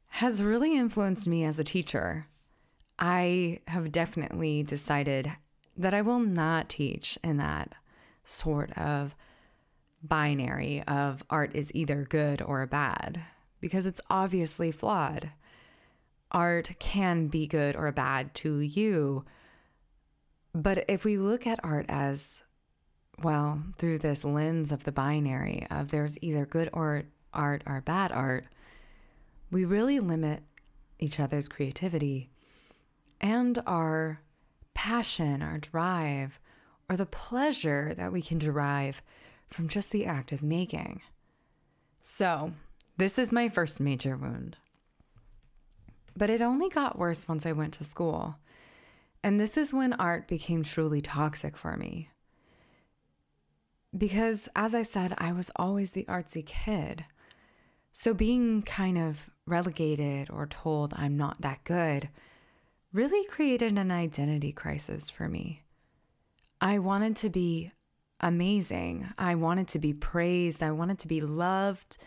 has 0.08 0.42
really 0.42 0.78
influenced 0.78 1.28
me 1.28 1.44
as 1.44 1.60
a 1.60 1.64
teacher. 1.64 2.28
I 2.98 3.60
have 3.68 3.92
definitely 3.92 4.64
decided 4.64 5.34
that 5.76 5.94
I 5.94 6.02
will 6.02 6.20
not 6.20 6.70
teach 6.70 7.18
in 7.22 7.36
that 7.38 7.74
sort 8.24 8.72
of 8.78 9.16
binary 10.02 10.84
of 10.88 11.24
art 11.30 11.54
is 11.54 11.72
either 11.74 12.06
good 12.08 12.42
or 12.42 12.66
bad 12.66 13.24
because 13.60 13.86
it's 13.86 14.00
obviously 14.10 14.72
flawed. 14.72 15.32
Art 16.32 16.72
can 16.80 17.28
be 17.28 17.48
good 17.48 17.76
or 17.76 17.92
bad 17.92 18.34
to 18.36 18.60
you. 18.60 19.26
But 20.54 20.86
if 20.88 21.04
we 21.04 21.18
look 21.18 21.46
at 21.46 21.60
art 21.64 21.86
as 21.90 22.44
well, 23.22 23.64
through 23.78 24.00
this 24.00 24.26
lens 24.26 24.72
of 24.72 24.84
the 24.84 24.92
binary 24.92 25.66
of 25.70 25.90
there's 25.90 26.18
either 26.22 26.46
good 26.46 26.70
or 26.74 27.04
art 27.34 27.64
or 27.66 27.82
bad 27.82 28.12
art, 28.12 28.46
we 29.52 29.66
really 29.66 30.00
limit 30.00 30.44
each 31.00 31.20
other's 31.20 31.48
creativity 31.48 32.30
and 33.22 33.62
our 33.66 34.22
passion, 34.74 35.42
our 35.42 35.58
drive, 35.58 36.40
or 36.90 36.96
the 36.98 37.06
pleasure 37.06 37.94
that 37.96 38.12
we 38.12 38.22
can 38.22 38.38
derive 38.38 39.02
from 39.50 39.68
just 39.68 39.92
the 39.92 40.06
act 40.06 40.32
of 40.32 40.44
making. 40.44 41.02
So, 42.02 42.54
this 42.98 43.18
is 43.18 43.32
my 43.32 43.50
first 43.50 43.80
major 43.80 44.16
wound. 44.16 44.58
But 46.16 46.30
it 46.30 46.42
only 46.42 46.70
got 46.70 46.98
worse 46.98 47.28
once 47.28 47.46
I 47.46 47.52
went 47.52 47.74
to 47.76 47.84
school. 47.84 48.38
And 49.24 49.40
this 49.40 49.58
is 49.58 49.74
when 49.74 49.94
art 49.94 50.28
became 50.28 50.64
truly 50.64 51.02
toxic 51.02 51.58
for 51.58 51.76
me. 51.76 52.10
Because, 53.98 54.50
as 54.56 54.76
I 54.76 54.84
said, 54.84 55.14
I 55.18 55.32
was 55.32 55.52
always 55.56 55.92
the 55.92 56.06
artsy 56.06 56.46
kid. 56.46 57.06
So, 57.92 58.14
being 58.14 58.62
kind 58.62 58.98
of 58.98 59.30
relegated 59.46 60.30
or 60.30 60.46
told 60.46 60.94
I'm 60.96 61.18
not 61.18 61.42
that 61.42 61.64
good 61.64 62.10
really 62.96 63.26
created 63.26 63.78
an 63.78 63.92
identity 63.92 64.54
crisis 64.54 65.10
for 65.10 65.28
me. 65.28 65.64
I 66.62 66.80
wanted 66.80 67.18
to 67.18 67.30
be 67.30 67.74
amazing. 68.22 69.10
I 69.18 69.36
wanted 69.36 69.68
to 69.70 69.80
be 69.80 69.94
praised. 69.94 70.64
I 70.64 70.72
wanted 70.72 71.00
to 71.00 71.08
be 71.08 71.20
loved. 71.20 71.98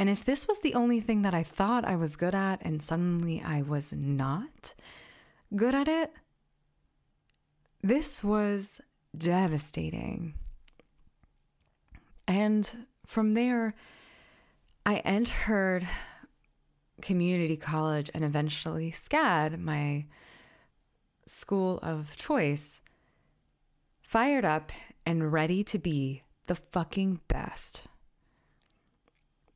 And 0.00 0.08
if 0.08 0.24
this 0.24 0.48
was 0.48 0.60
the 0.60 0.72
only 0.72 0.98
thing 0.98 1.20
that 1.22 1.34
I 1.34 1.42
thought 1.42 1.84
I 1.84 1.94
was 1.94 2.16
good 2.16 2.34
at, 2.34 2.62
and 2.62 2.82
suddenly 2.82 3.42
I 3.44 3.60
was 3.60 3.92
not 3.92 4.72
good 5.54 5.74
at 5.74 5.88
it, 5.88 6.10
this 7.82 8.24
was 8.24 8.80
devastating. 9.14 10.32
And 12.26 12.86
from 13.04 13.34
there, 13.34 13.74
I 14.86 15.02
entered 15.04 15.86
community 17.02 17.58
college 17.58 18.10
and 18.14 18.24
eventually 18.24 18.90
SCAD, 18.90 19.58
my 19.60 20.06
school 21.26 21.78
of 21.82 22.16
choice, 22.16 22.80
fired 24.00 24.46
up 24.46 24.72
and 25.04 25.30
ready 25.30 25.62
to 25.64 25.78
be 25.78 26.22
the 26.46 26.54
fucking 26.54 27.20
best. 27.28 27.82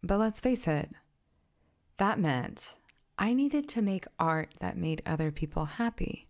But 0.04 0.18
let's 0.18 0.38
face 0.38 0.68
it, 0.68 0.90
that 1.96 2.18
meant 2.18 2.76
I 3.18 3.32
needed 3.32 3.66
to 3.70 3.80
make 3.80 4.04
art 4.18 4.52
that 4.60 4.76
made 4.76 5.00
other 5.06 5.32
people 5.32 5.64
happy. 5.64 6.28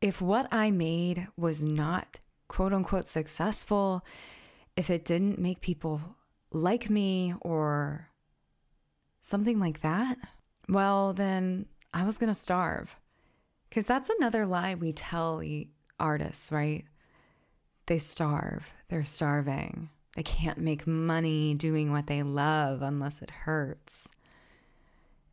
If 0.00 0.22
what 0.22 0.46
I 0.52 0.70
made 0.70 1.26
was 1.36 1.64
not 1.64 2.20
quote 2.46 2.72
unquote 2.72 3.08
successful, 3.08 4.04
if 4.76 4.88
it 4.88 5.04
didn't 5.04 5.40
make 5.40 5.60
people 5.60 6.00
like 6.52 6.88
me 6.88 7.34
or 7.40 8.08
something 9.20 9.58
like 9.58 9.80
that, 9.82 10.16
well, 10.68 11.12
then 11.12 11.66
I 11.92 12.04
was 12.04 12.18
going 12.18 12.32
to 12.32 12.38
starve. 12.38 12.96
Because 13.68 13.84
that's 13.84 14.10
another 14.10 14.46
lie 14.46 14.76
we 14.76 14.92
tell 14.92 15.42
artists, 15.98 16.52
right? 16.52 16.84
They 17.86 17.98
starve. 17.98 18.72
They're 18.88 19.02
starving. 19.02 19.90
They 20.20 20.24
can't 20.24 20.58
make 20.58 20.86
money 20.86 21.54
doing 21.54 21.92
what 21.92 22.06
they 22.06 22.22
love 22.22 22.82
unless 22.82 23.22
it 23.22 23.30
hurts. 23.30 24.10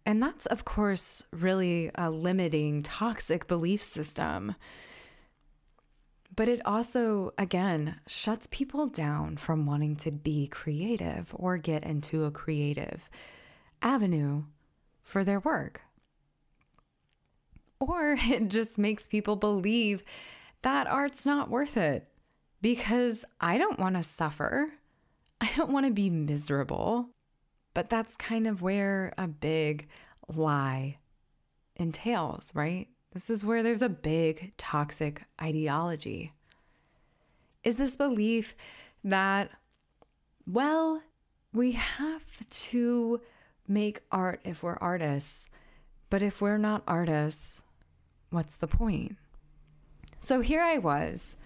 And 0.06 0.24
that's, 0.24 0.46
of 0.46 0.64
course, 0.64 1.26
really 1.34 1.92
a 1.96 2.10
limiting, 2.10 2.84
toxic 2.84 3.50
belief 3.50 3.84
system. 3.84 4.56
But 6.34 6.48
it 6.48 6.66
also, 6.66 7.34
again, 7.38 8.00
shuts 8.08 8.48
people 8.50 8.88
down 8.88 9.36
from 9.36 9.66
wanting 9.66 9.98
to 9.98 10.12
be 10.12 10.48
creative 10.48 11.34
or 11.36 11.58
get 11.58 11.84
into 11.84 12.24
a 12.24 12.32
creative 12.32 13.10
avenue 13.82 14.44
for 15.04 15.26
their 15.26 15.42
work. 15.42 15.82
Or 17.82 18.16
it 18.22 18.48
just 18.48 18.78
makes 18.78 19.06
people 19.06 19.36
believe 19.36 20.06
that 20.62 20.88
art's 20.88 21.26
not 21.26 21.50
worth 21.50 21.76
it 21.76 22.08
because 22.62 23.26
I 23.40 23.58
don't 23.58 23.80
want 23.80 23.96
to 23.96 24.04
suffer. 24.04 24.72
I 25.40 25.50
don't 25.56 25.72
want 25.72 25.86
to 25.86 25.92
be 25.92 26.10
miserable. 26.10 27.10
But 27.74 27.90
that's 27.90 28.18
kind 28.18 28.48
of 28.48 28.62
where 28.62 29.14
a 29.18 29.28
big 29.28 29.88
lie 30.28 30.98
entails, 31.76 32.48
right? 32.56 32.88
This 33.14 33.30
is 33.30 33.46
where 33.46 33.64
there's 33.64 33.82
a 33.82 33.90
big 33.90 34.54
toxic 34.58 35.24
ideology. 35.42 36.34
Is 37.64 37.78
this 37.78 37.96
belief 37.96 38.56
that, 39.04 39.52
well, 40.46 41.02
we 41.54 41.74
have 41.74 42.50
to 42.50 43.22
make 43.68 44.02
art 44.12 44.42
if 44.44 44.64
we're 44.64 44.78
artists, 44.78 45.50
but 46.10 46.24
if 46.24 46.42
we're 46.42 46.58
not 46.58 46.84
artists, 46.88 47.64
what's 48.30 48.56
the 48.56 48.68
point? 48.68 49.18
So 50.20 50.42
here 50.42 50.62
I 50.62 50.78
was 50.78 51.38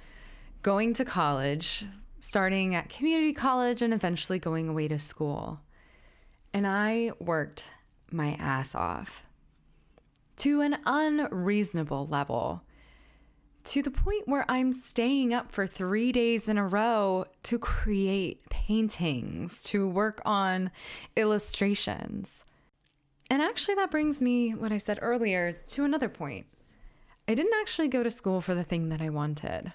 going 0.62 0.94
to 0.94 1.06
college, 1.06 1.86
starting 2.20 2.76
at 2.76 2.90
community 2.90 3.34
college 3.34 3.82
and 3.82 3.94
eventually 3.94 4.40
going 4.40 4.70
away 4.70 4.88
to 4.88 5.00
school. 5.00 5.60
And 6.54 6.68
I 6.68 7.12
worked 7.20 7.66
my 8.12 8.34
ass 8.40 8.76
off 8.76 9.24
to 10.38 10.62
an 10.62 10.78
unreasonable 10.86 12.08
level, 12.08 12.64
to 13.64 13.84
the 13.84 13.92
point 13.92 14.28
where 14.28 14.46
I'm 14.50 14.74
staying 14.74 15.34
up 15.34 15.52
for 15.52 15.68
three 15.68 16.12
days 16.12 16.50
in 16.50 16.58
a 16.58 16.68
row 16.68 17.26
to 17.44 17.60
create 17.60 18.50
paintings, 18.50 19.62
to 19.64 19.88
work 19.88 20.20
on 20.26 20.72
illustrations. 21.16 22.44
And 23.30 23.42
actually, 23.42 23.76
that 23.76 23.92
brings 23.92 24.20
me, 24.20 24.56
what 24.56 24.72
I 24.72 24.78
said 24.78 25.00
earlier, 25.02 25.54
to 25.68 25.86
another 25.86 26.10
point. 26.10 26.48
I 27.28 27.36
didn't 27.36 27.54
actually 27.62 27.88
go 27.88 28.02
to 28.04 28.12
school 28.12 28.42
for 28.42 28.56
the 28.56 28.64
thing 28.64 28.90
that 28.90 29.02
I 29.02 29.10
wanted. 29.10 29.74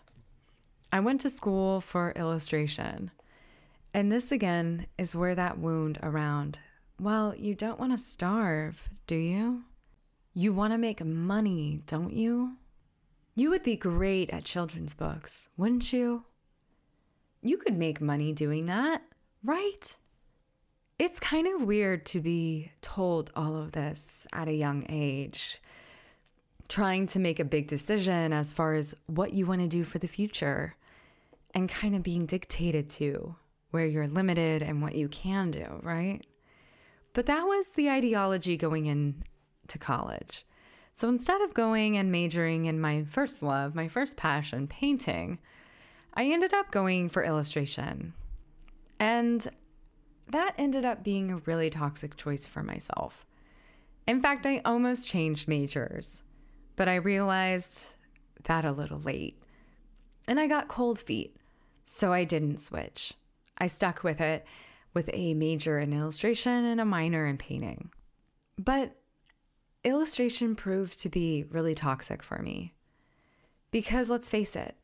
I 0.93 1.01
went 1.01 1.21
to 1.23 1.31
school 1.31 1.81
for 1.81 2.13
illustration. 2.13 3.11
And 3.93 4.13
this 4.13 4.31
again 4.31 4.87
is 4.99 5.17
where 5.17 5.35
that 5.35 5.59
wound 5.59 5.99
around, 6.03 6.59
well, 7.01 7.35
you 7.37 7.55
don't 7.55 7.79
want 7.81 7.93
to 7.93 7.99
starve, 7.99 8.91
do 9.07 9.17
you? 9.17 9.65
You 10.35 10.53
want 10.53 10.73
to 10.73 10.79
make 10.79 11.05
money, 11.05 11.81
don't 11.87 12.13
you? 12.13 12.57
You 13.35 13.51
would 13.51 13.63
be 13.63 13.77
great 13.77 14.31
at 14.31 14.45
children's 14.45 14.95
books, 14.95 15.49
wouldn't 15.57 15.93
you? 15.93 16.25
You 17.43 17.59
could 17.59 17.77
make 17.77 18.01
money 18.01 18.33
doing 18.33 18.67
that, 18.67 19.03
right? 19.45 19.97
It's 20.99 21.21
kind 21.21 21.47
of 21.47 21.67
weird 21.67 22.07
to 22.07 22.21
be 22.21 22.73
told 22.81 23.31
all 23.37 23.57
of 23.57 23.73
this 23.73 24.27
at 24.33 24.49
a 24.49 24.55
young 24.55 24.87
age 24.89 25.61
trying 26.69 27.07
to 27.07 27.19
make 27.19 27.39
a 27.39 27.45
big 27.45 27.67
decision 27.69 28.33
as 28.33 28.53
far 28.53 28.75
as 28.75 28.95
what 29.07 29.33
you 29.33 29.47
want 29.47 29.61
to 29.61 29.69
do 29.69 29.85
for 29.85 29.99
the 29.99 30.09
future 30.09 30.75
and 31.55 31.69
kind 31.69 31.95
of 31.95 32.03
being 32.03 32.27
dictated 32.27 32.89
to 32.89 33.37
where 33.71 33.87
you're 33.87 34.09
limited 34.09 34.63
and 34.63 34.83
what 34.83 34.95
you 34.95 35.09
can 35.09 35.51
do, 35.51 35.81
right? 35.83 36.21
But 37.13 37.27
that 37.27 37.45
was 37.45 37.71
the 37.71 37.89
ideology 37.89 38.57
going 38.57 38.87
into 38.87 39.79
college. 39.79 40.45
So 40.95 41.09
instead 41.09 41.41
of 41.43 41.55
going 41.55 41.97
and 41.97 42.11
majoring 42.11 42.67
in 42.67 42.81
my 42.81 43.05
first 43.05 43.43
love, 43.43 43.75
my 43.75 43.89
first 43.89 44.17
passion, 44.17 44.67
painting, 44.67 45.39
I 46.15 46.25
ended 46.25 46.55
up 46.55 46.71
going 46.71 47.09
for 47.09 47.23
illustration. 47.23 48.15
And 48.99 49.47
that 50.29 50.55
ended 50.57 50.85
up 50.85 51.05
being 51.05 51.31
a 51.31 51.39
really 51.39 51.71
toxic 51.71 52.17
choice 52.17 52.47
for 52.47 52.63
myself. 52.63 53.27
In 54.07 54.21
fact, 54.23 54.47
I 54.47 54.63
almost 54.65 55.09
changed 55.09 55.49
majors 55.49 56.23
but 56.77 56.89
I 56.89 56.97
realized 56.97 57.95
that 58.45 58.65
a 58.65 58.73
little 58.73 59.01
late. 59.01 59.43
And 60.29 60.39
I 60.39 60.47
got 60.47 60.69
cold 60.69 60.99
feet, 60.99 61.37
so 61.85 62.13
I 62.13 62.25
didn't 62.25 62.61
switch. 62.61 63.15
I 63.59 63.67
stuck 63.67 64.03
with 64.03 64.21
it 64.21 64.47
with 64.95 65.11
a 65.13 65.35
major 65.35 65.79
in 65.79 65.93
illustration 65.93 66.65
and 66.65 66.81
a 66.81 66.85
minor 66.85 67.27
in 67.27 67.39
painting. 67.39 67.91
But 68.59 68.97
illustration 69.85 70.57
proved 70.57 70.99
to 71.01 71.09
be 71.09 71.45
really 71.51 71.75
toxic 71.75 72.23
for 72.23 72.41
me. 72.41 72.75
Because 73.71 74.09
let's 74.09 74.29
face 74.29 74.57
it, 74.57 74.75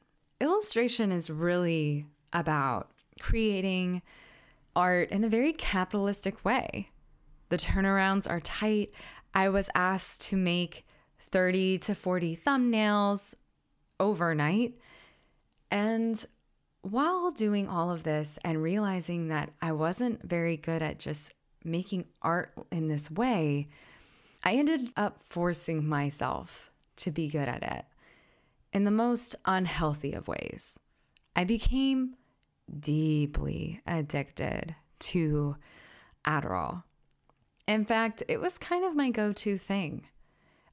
illustration 0.40 1.12
is 1.12 1.30
really 1.30 2.06
about 2.32 2.90
creating 3.20 4.02
art 4.74 5.10
in 5.10 5.24
a 5.24 5.28
very 5.28 5.52
capitalistic 5.52 6.44
way. 6.44 6.90
The 7.48 7.56
turnarounds 7.56 8.28
are 8.28 8.40
tight. 8.40 8.92
I 9.34 9.48
was 9.48 9.70
asked 9.74 10.22
to 10.28 10.36
make 10.36 10.86
30 11.32 11.78
to 11.78 11.94
40 11.94 12.36
thumbnails 12.36 13.34
overnight. 13.98 14.74
And 15.70 16.24
while 16.82 17.30
doing 17.30 17.68
all 17.68 17.90
of 17.90 18.02
this 18.02 18.38
and 18.44 18.62
realizing 18.62 19.28
that 19.28 19.50
I 19.60 19.72
wasn't 19.72 20.22
very 20.22 20.56
good 20.56 20.82
at 20.82 20.98
just 20.98 21.32
making 21.64 22.06
art 22.20 22.52
in 22.70 22.88
this 22.88 23.10
way, 23.10 23.68
I 24.44 24.54
ended 24.54 24.90
up 24.96 25.20
forcing 25.28 25.88
myself 25.88 26.70
to 26.96 27.10
be 27.10 27.28
good 27.28 27.48
at 27.48 27.62
it 27.62 27.84
in 28.72 28.84
the 28.84 28.90
most 28.90 29.36
unhealthy 29.44 30.12
of 30.12 30.28
ways. 30.28 30.78
I 31.34 31.44
became 31.44 32.16
deeply 32.78 33.80
addicted 33.86 34.74
to 34.98 35.56
Adderall. 36.26 36.82
In 37.66 37.84
fact, 37.84 38.22
it 38.28 38.40
was 38.40 38.58
kind 38.58 38.84
of 38.84 38.96
my 38.96 39.10
go 39.10 39.32
to 39.32 39.56
thing. 39.56 40.06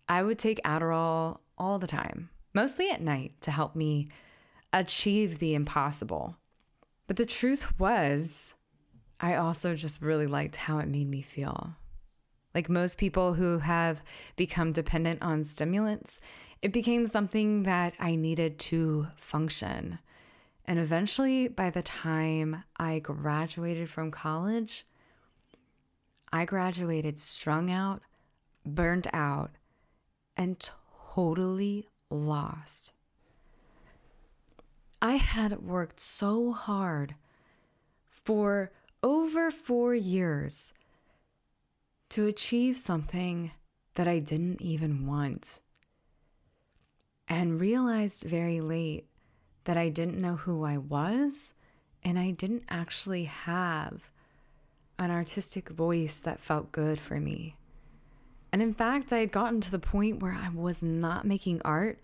I 0.10 0.24
would 0.24 0.40
take 0.40 0.62
Adderall 0.64 1.38
all 1.56 1.78
the 1.78 1.88
time, 1.88 2.32
mostly 2.54 2.90
at 2.90 3.00
night 3.02 3.40
to 3.42 3.52
help 3.52 3.76
me 3.76 4.08
achieve 4.74 5.38
the 5.38 5.54
impossible. 5.54 6.36
But 7.06 7.18
the 7.18 7.26
truth 7.26 7.80
was, 7.80 8.56
I 9.20 9.36
also 9.36 9.76
just 9.76 10.02
really 10.02 10.26
liked 10.28 10.56
how 10.56 10.80
it 10.80 10.88
made 10.88 11.08
me 11.08 11.22
feel. 11.22 11.76
Like 12.56 12.70
most 12.70 12.98
people 12.98 13.36
who 13.36 13.60
have 13.60 14.02
become 14.36 14.72
dependent 14.72 15.22
on 15.22 15.44
stimulants, 15.44 16.20
it 16.62 16.74
became 16.74 17.06
something 17.06 17.64
that 17.64 17.94
I 18.00 18.16
needed 18.16 18.58
to 18.60 19.08
function. 19.16 20.00
And 20.66 20.80
eventually, 20.80 21.48
by 21.48 21.70
the 21.70 21.84
time 21.84 22.64
I 22.78 23.00
graduated 23.00 23.90
from 23.90 24.10
college, 24.10 24.86
I 26.34 26.46
graduated 26.46 27.20
strung 27.20 27.70
out, 27.70 28.02
burnt 28.66 29.08
out, 29.14 29.52
and 30.40 30.58
totally 31.16 31.90
lost. 32.10 32.94
I 35.02 35.16
had 35.18 35.62
worked 35.62 36.00
so 36.00 36.54
hard 36.54 37.16
for 38.10 38.72
over 39.04 39.52
four 39.52 39.94
years 39.94 40.74
to 42.12 42.26
achieve 42.26 42.78
something 42.78 43.52
that 43.96 44.08
I 44.08 44.20
didn't 44.20 44.62
even 44.62 45.06
want, 45.06 45.60
and 47.28 47.60
realized 47.60 48.24
very 48.24 48.62
late 48.62 49.08
that 49.66 49.76
I 49.76 49.90
didn't 49.90 50.22
know 50.22 50.38
who 50.38 50.64
I 50.64 50.78
was 50.78 51.54
and 52.02 52.18
I 52.18 52.32
didn't 52.32 52.64
actually 52.70 53.26
have 53.26 54.10
an 54.98 55.12
artistic 55.12 55.68
voice 55.68 56.18
that 56.20 56.40
felt 56.40 56.72
good 56.72 56.98
for 56.98 57.20
me. 57.20 57.58
And 58.52 58.62
in 58.62 58.74
fact, 58.74 59.14
I 59.14 59.20
had 59.20 59.32
gotten 59.32 59.62
to 59.62 59.72
the 59.72 59.80
point 59.80 60.22
where 60.22 60.34
I 60.34 60.50
was 60.50 60.82
not 60.82 61.26
making 61.26 61.62
art 61.64 62.00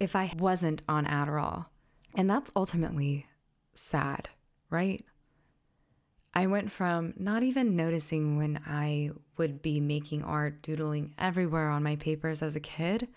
if 0.00 0.16
I 0.16 0.32
wasn't 0.36 0.82
on 0.88 1.06
Adderall. 1.06 1.66
And 2.14 2.28
that's 2.28 2.50
ultimately 2.56 3.26
sad, 3.74 4.28
right? 4.70 5.04
I 6.34 6.46
went 6.48 6.72
from 6.72 7.14
not 7.16 7.44
even 7.44 7.76
noticing 7.76 8.36
when 8.36 8.60
I 8.66 9.10
would 9.36 9.62
be 9.62 9.78
making 9.80 10.24
art, 10.24 10.62
doodling 10.62 11.14
everywhere 11.16 11.70
on 11.70 11.84
my 11.84 11.94
papers 11.94 12.42
as 12.42 12.56
a 12.56 12.60
kid, 12.60 13.08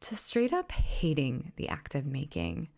to 0.00 0.16
straight 0.16 0.52
up 0.52 0.72
hating 0.72 1.52
the 1.56 1.68
act 1.68 1.94
of 1.94 2.04
making. 2.04 2.68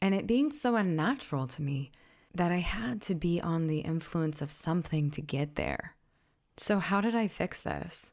And 0.00 0.14
it 0.14 0.26
being 0.26 0.52
so 0.52 0.76
unnatural 0.76 1.46
to 1.48 1.62
me 1.62 1.90
that 2.32 2.52
I 2.52 2.58
had 2.58 3.02
to 3.02 3.14
be 3.14 3.40
on 3.40 3.66
the 3.66 3.80
influence 3.80 4.40
of 4.40 4.50
something 4.50 5.10
to 5.12 5.20
get 5.20 5.56
there. 5.56 5.94
So, 6.56 6.78
how 6.78 7.00
did 7.00 7.14
I 7.14 7.28
fix 7.28 7.60
this? 7.60 8.12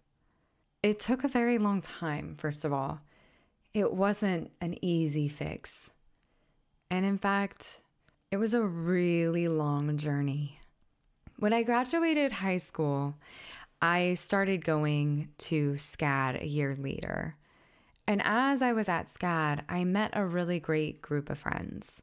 It 0.82 0.99
took 0.99 1.23
a 1.23 1.27
very 1.27 1.58
long 1.58 1.82
time, 1.82 2.36
first 2.38 2.65
of 2.65 2.73
all. 2.73 3.01
It 3.73 3.93
wasn't 3.93 4.51
an 4.60 4.84
easy 4.84 5.27
fix. 5.27 5.91
And 6.89 7.06
in 7.06 7.17
fact, 7.17 7.82
it 8.32 8.38
was 8.38 8.54
a 8.54 8.63
really 8.63 9.47
long 9.47 9.95
journey. 9.97 10.60
When 11.38 11.54
I 11.54 11.63
graduated 11.63 12.32
high 12.32 12.58
school, 12.58 13.15
I 13.82 14.15
started 14.15 14.65
going 14.65 15.30
to 15.39 15.73
SCAD 15.73 16.41
a 16.41 16.47
year 16.47 16.75
later. 16.77 17.36
And 18.08 18.21
as 18.23 18.62
I 18.62 18.73
was 18.73 18.89
at 18.89 19.06
SCAD, 19.06 19.62
I 19.69 19.84
met 19.84 20.12
a 20.13 20.25
really 20.25 20.60
great 20.60 21.01
group 21.01 21.30
of 21.30 21.39
friends. 21.39 22.01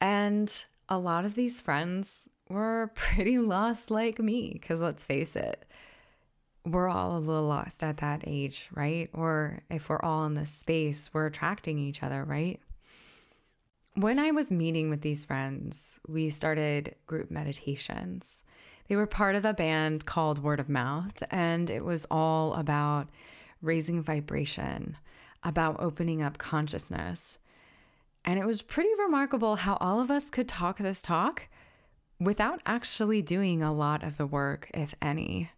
And 0.00 0.64
a 0.88 0.98
lot 0.98 1.24
of 1.24 1.34
these 1.34 1.60
friends 1.60 2.28
were 2.48 2.90
pretty 2.94 3.38
lost 3.38 3.90
like 3.90 4.18
me, 4.18 4.50
because 4.52 4.80
let's 4.80 5.04
face 5.04 5.36
it, 5.36 5.64
we're 6.64 6.88
all 6.88 7.16
a 7.16 7.18
little 7.18 7.46
lost 7.46 7.82
at 7.82 7.98
that 7.98 8.24
age, 8.26 8.68
right? 8.72 9.10
Or 9.12 9.60
if 9.70 9.88
we're 9.88 10.00
all 10.00 10.24
in 10.24 10.34
this 10.34 10.50
space, 10.50 11.10
we're 11.12 11.26
attracting 11.26 11.78
each 11.78 12.02
other, 12.02 12.24
right? 12.24 12.60
When 13.94 14.18
I 14.18 14.32
was 14.32 14.50
meeting 14.50 14.90
with 14.90 15.02
these 15.02 15.24
friends, 15.24 16.00
we 16.08 16.30
started 16.30 16.96
group 17.06 17.30
meditations. 17.30 18.42
They 18.88 18.96
were 18.96 19.06
part 19.06 19.34
of 19.34 19.44
a 19.44 19.54
band 19.54 20.04
called 20.04 20.42
Word 20.42 20.58
of 20.58 20.68
Mouth, 20.68 21.22
and 21.30 21.70
it 21.70 21.84
was 21.84 22.06
all 22.10 22.54
about 22.54 23.08
raising 23.62 24.02
vibration, 24.02 24.96
about 25.42 25.76
opening 25.78 26.22
up 26.22 26.38
consciousness. 26.38 27.38
And 28.24 28.38
it 28.38 28.46
was 28.46 28.62
pretty 28.62 28.90
remarkable 28.98 29.56
how 29.56 29.76
all 29.76 30.00
of 30.00 30.10
us 30.10 30.30
could 30.30 30.48
talk 30.48 30.78
this 30.78 31.00
talk 31.00 31.48
without 32.20 32.60
actually 32.64 33.22
doing 33.22 33.62
a 33.62 33.72
lot 33.72 34.02
of 34.02 34.16
the 34.16 34.26
work, 34.26 34.70
if 34.72 34.94
any. 35.02 35.50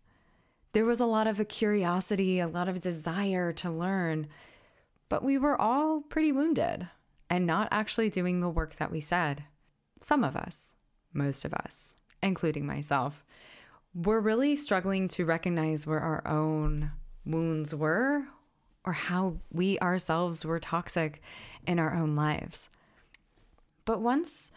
There 0.73 0.85
was 0.85 1.01
a 1.01 1.07
lot 1.07 1.27
of 1.27 1.41
a 1.41 1.45
curiosity, 1.45 2.39
a 2.39 2.49
lot 2.49 2.69
of 2.69 2.81
desire 2.81 3.53
to 3.55 3.71
learn, 3.71 4.29
but 5.09 5.25
we 5.25 5.39
were 5.39 5.61
all 5.61 6.03
pretty 6.03 6.33
wounded 6.33 6.89
and 7.31 7.47
not 7.47 7.69
actually 7.71 8.11
doing 8.11 8.41
the 8.41 8.49
work 8.49 8.77
that 8.77 8.91
we 8.91 9.01
said. 9.01 9.45
Some 10.01 10.23
of 10.23 10.37
us, 10.37 10.75
most 11.13 11.45
of 11.45 11.55
us, 11.55 11.95
including 12.23 12.67
myself, 12.67 13.25
were 13.95 14.21
really 14.21 14.57
struggling 14.57 15.09
to 15.09 15.25
recognize 15.25 15.87
where 15.87 16.01
our 16.01 16.27
own 16.27 16.93
wounds 17.25 17.75
were 17.75 18.25
or 18.85 18.93
how 18.93 19.39
we 19.51 19.79
ourselves 19.81 20.45
were 20.45 20.61
toxic 20.61 21.21
in 21.67 21.79
our 21.79 21.95
own 21.95 22.13
lives. 22.13 22.71
But 23.85 24.01
once 24.01 24.53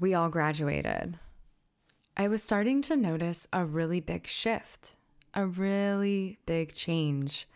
we 0.00 0.14
all 0.14 0.28
graduated, 0.28 1.18
I 2.20 2.28
was 2.28 2.42
starting 2.42 2.82
to 2.82 2.98
notice 2.98 3.48
a 3.50 3.64
really 3.64 3.98
big 3.98 4.26
shift 4.26 4.94
a 5.32 5.46
really 5.46 6.38
big 6.44 6.74
change. 6.74 7.48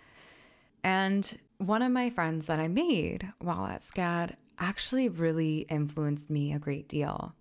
And 0.83 1.39
one 1.59 1.83
of 1.83 1.93
my 1.93 2.09
friends 2.09 2.47
that 2.47 2.61
I 2.61 2.69
made 2.69 3.31
while 3.41 3.67
at 3.67 3.83
SCAD 3.83 4.37
actually 4.59 5.11
really 5.11 5.67
influenced 5.69 6.31
me 6.31 6.55
a 6.55 6.59
great 6.59 6.89
deal. 6.89 7.35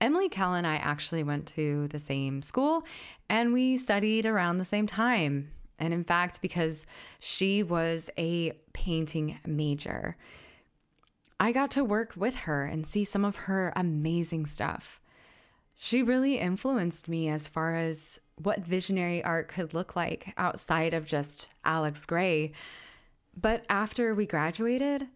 Emily 0.00 0.28
Kell 0.28 0.54
and 0.54 0.68
I 0.68 0.76
actually 0.76 1.24
went 1.24 1.48
to 1.56 1.88
the 1.88 1.98
same 1.98 2.42
school 2.42 2.84
and 3.28 3.52
we 3.52 3.76
studied 3.76 4.24
around 4.24 4.58
the 4.58 4.64
same 4.64 4.86
time. 4.86 5.50
And 5.80 5.92
in 5.92 6.04
fact, 6.04 6.40
because 6.40 6.86
she 7.18 7.64
was 7.64 8.08
a 8.16 8.52
painting 8.72 9.40
major, 9.44 10.16
I 11.40 11.50
got 11.50 11.72
to 11.72 11.84
work 11.84 12.12
with 12.14 12.40
her 12.40 12.66
and 12.66 12.86
see 12.86 13.02
some 13.02 13.24
of 13.24 13.34
her 13.34 13.72
amazing 13.74 14.46
stuff. 14.46 14.97
She 15.80 16.02
really 16.02 16.38
influenced 16.38 17.08
me 17.08 17.28
as 17.28 17.46
far 17.46 17.76
as 17.76 18.20
what 18.34 18.66
visionary 18.66 19.22
art 19.22 19.46
could 19.46 19.72
look 19.72 19.94
like 19.94 20.34
outside 20.36 20.92
of 20.92 21.06
just 21.06 21.48
Alex 21.64 22.04
Grey. 22.04 22.52
But 23.40 23.64
after 23.70 24.12
we 24.12 24.26
graduated, 24.26 25.06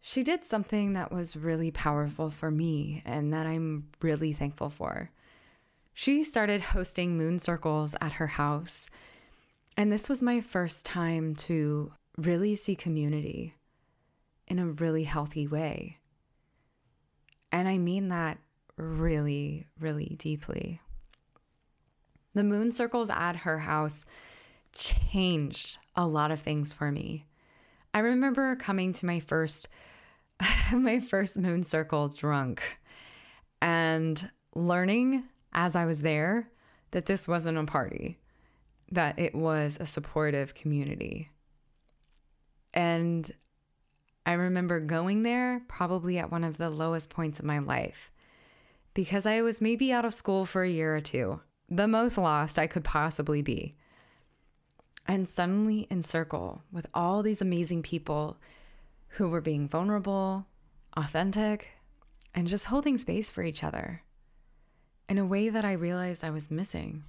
she 0.00 0.22
did 0.22 0.42
something 0.42 0.94
that 0.94 1.12
was 1.12 1.36
really 1.36 1.70
powerful 1.70 2.30
for 2.30 2.50
me 2.50 3.02
and 3.04 3.32
that 3.34 3.46
I'm 3.46 3.88
really 4.00 4.32
thankful 4.32 4.70
for. 4.70 5.10
She 5.92 6.22
started 6.22 6.62
hosting 6.62 7.18
moon 7.18 7.38
circles 7.38 7.94
at 8.00 8.12
her 8.12 8.26
house. 8.26 8.88
And 9.76 9.92
this 9.92 10.08
was 10.08 10.22
my 10.22 10.40
first 10.40 10.86
time 10.86 11.34
to 11.36 11.92
really 12.16 12.56
see 12.56 12.74
community 12.74 13.54
in 14.48 14.58
a 14.58 14.66
really 14.66 15.04
healthy 15.04 15.46
way. 15.46 15.98
And 17.52 17.68
I 17.68 17.76
mean 17.76 18.08
that 18.08 18.38
really, 18.76 19.66
really 19.78 20.16
deeply. 20.18 20.80
The 22.34 22.44
moon 22.44 22.72
circles 22.72 23.10
at 23.10 23.36
her 23.36 23.60
house 23.60 24.04
changed 24.72 25.78
a 25.94 26.06
lot 26.06 26.30
of 26.30 26.40
things 26.40 26.72
for 26.72 26.92
me. 26.92 27.26
I 27.94 28.00
remember 28.00 28.54
coming 28.56 28.92
to 28.94 29.06
my 29.06 29.20
first 29.20 29.68
my 30.72 31.00
first 31.00 31.38
moon 31.38 31.62
circle 31.62 32.08
drunk 32.08 32.62
and 33.62 34.30
learning 34.54 35.24
as 35.52 35.74
I 35.74 35.86
was 35.86 36.02
there 36.02 36.50
that 36.90 37.06
this 37.06 37.26
wasn't 37.26 37.58
a 37.58 37.64
party, 37.64 38.18
that 38.90 39.18
it 39.18 39.34
was 39.34 39.78
a 39.80 39.86
supportive 39.86 40.54
community. 40.54 41.30
And 42.74 43.30
I 44.26 44.32
remember 44.32 44.80
going 44.80 45.22
there 45.22 45.62
probably 45.68 46.18
at 46.18 46.30
one 46.30 46.44
of 46.44 46.58
the 46.58 46.68
lowest 46.68 47.08
points 47.08 47.38
of 47.38 47.44
my 47.44 47.58
life 47.58 48.10
because 48.96 49.26
I 49.26 49.42
was 49.42 49.60
maybe 49.60 49.92
out 49.92 50.06
of 50.06 50.14
school 50.14 50.46
for 50.46 50.62
a 50.62 50.70
year 50.70 50.96
or 50.96 51.02
two 51.02 51.40
the 51.68 51.86
most 51.86 52.16
lost 52.16 52.58
I 52.58 52.66
could 52.66 52.82
possibly 52.82 53.42
be. 53.42 53.76
And 55.06 55.28
suddenly 55.28 55.86
in 55.90 56.00
circle 56.00 56.62
with 56.72 56.86
all 56.94 57.22
these 57.22 57.42
amazing 57.42 57.82
people 57.82 58.38
who 59.08 59.28
were 59.28 59.42
being 59.42 59.68
vulnerable, 59.68 60.46
authentic, 60.96 61.68
and 62.34 62.46
just 62.46 62.66
holding 62.66 62.96
space 62.96 63.28
for 63.28 63.42
each 63.42 63.62
other 63.62 64.02
in 65.10 65.18
a 65.18 65.26
way 65.26 65.50
that 65.50 65.64
I 65.64 65.72
realized 65.72 66.24
I 66.24 66.30
was 66.30 66.50
missing. 66.50 67.04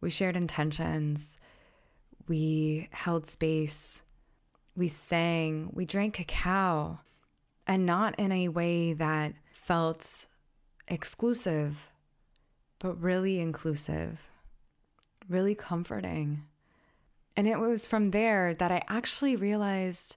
We 0.00 0.10
shared 0.10 0.36
intentions, 0.36 1.38
we 2.28 2.88
held 2.92 3.26
space, 3.26 4.04
we 4.76 4.86
sang, 4.86 5.70
we 5.72 5.86
drank 5.86 6.14
cacao, 6.14 7.00
and 7.66 7.84
not 7.84 8.14
in 8.16 8.30
a 8.30 8.48
way 8.48 8.92
that 8.92 9.32
felt 9.52 10.28
exclusive 10.88 11.88
but 12.78 13.00
really 13.00 13.40
inclusive, 13.40 14.30
really 15.28 15.54
comforting. 15.54 16.44
And 17.36 17.46
it 17.46 17.58
was 17.58 17.86
from 17.86 18.10
there 18.10 18.54
that 18.54 18.72
I 18.72 18.82
actually 18.88 19.36
realized 19.36 20.16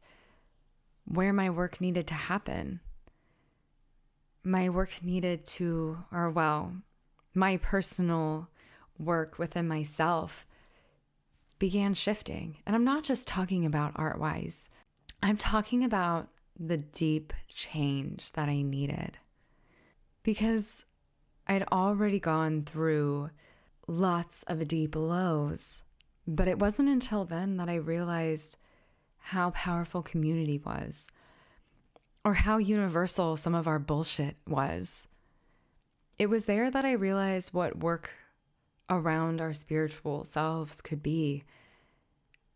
where 1.06 1.34
my 1.34 1.50
work 1.50 1.82
needed 1.82 2.08
to 2.08 2.14
happen. 2.14 2.80
My 4.44 4.70
work 4.70 5.00
needed 5.02 5.46
to, 5.48 6.00
or 6.12 6.30
well, 6.30 6.74
my 7.34 7.58
personal 7.58 8.50
work 8.98 9.40
within 9.40 9.68
myself 9.68 10.46
began 11.58 11.94
shifting. 11.94 12.58
And 12.66 12.76
I'm 12.76 12.86
not 12.86 13.04
just 13.04 13.28
talking 13.28 13.66
about 13.66 13.94
art 13.96 14.20
wise, 14.20 14.70
I'm 15.22 15.38
talking 15.38 15.84
about 15.84 16.30
the 16.58 16.78
deep 16.78 17.34
change 17.48 18.32
that 18.34 18.48
I 18.48 18.62
needed. 18.62 19.18
Because 20.24 20.86
I'd 21.48 21.64
already 21.72 22.20
gone 22.20 22.64
through 22.64 23.32
lots 23.88 24.44
of 24.44 24.68
deep 24.68 24.96
lows, 24.96 25.84
but 26.28 26.48
it 26.48 26.60
wasn't 26.60 26.90
until 26.90 27.26
then 27.26 27.58
that 27.58 27.70
I 27.70 27.76
realized 27.76 28.58
how 29.18 29.52
powerful 29.52 30.02
community 30.02 30.60
was 30.64 31.08
or 32.24 32.34
how 32.34 32.58
universal 32.58 33.38
some 33.38 33.56
of 33.56 33.68
our 33.68 33.80
bullshit 33.80 34.36
was. 34.48 35.08
It 36.18 36.30
was 36.30 36.46
there 36.46 36.70
that 36.70 36.86
I 36.86 36.92
realized 36.92 37.54
what 37.54 37.80
work 37.80 38.12
around 38.90 39.40
our 39.40 39.54
spiritual 39.54 40.26
selves 40.26 40.82
could 40.82 41.02
be 41.02 41.44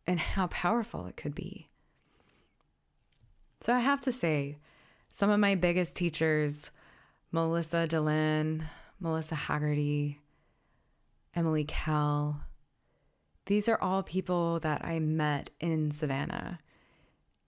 and 0.06 0.20
how 0.20 0.48
powerful 0.48 1.06
it 1.06 1.16
could 1.16 1.34
be. 1.34 1.70
So 3.62 3.74
I 3.74 3.80
have 3.80 4.02
to 4.02 4.12
say, 4.12 4.58
some 5.14 5.30
of 5.30 5.40
my 5.40 5.56
biggest 5.56 5.96
teachers, 5.96 6.72
Melissa 7.34 7.88
Delin, 7.90 8.62
Melissa 9.00 9.34
Haggerty, 9.34 10.20
Emily 11.36 11.64
Kell. 11.64 12.42
These 13.48 13.68
are 13.68 13.82
all 13.82 14.04
people 14.04 14.60
that 14.60 14.86
I 14.86 15.00
met 15.00 15.50
in 15.60 15.90
Savannah 15.90 16.60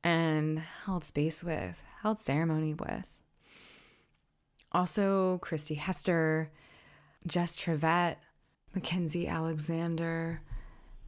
and 0.03 0.57
held 0.57 1.03
space 1.03 1.43
with, 1.43 1.79
held 2.01 2.17
ceremony 2.17 2.73
with. 2.73 3.05
Also, 4.71 5.37
Christy 5.37 5.75
Hester, 5.75 6.49
Jess 7.27 7.55
Trevette, 7.55 8.17
Mackenzie 8.73 9.27
Alexander, 9.27 10.41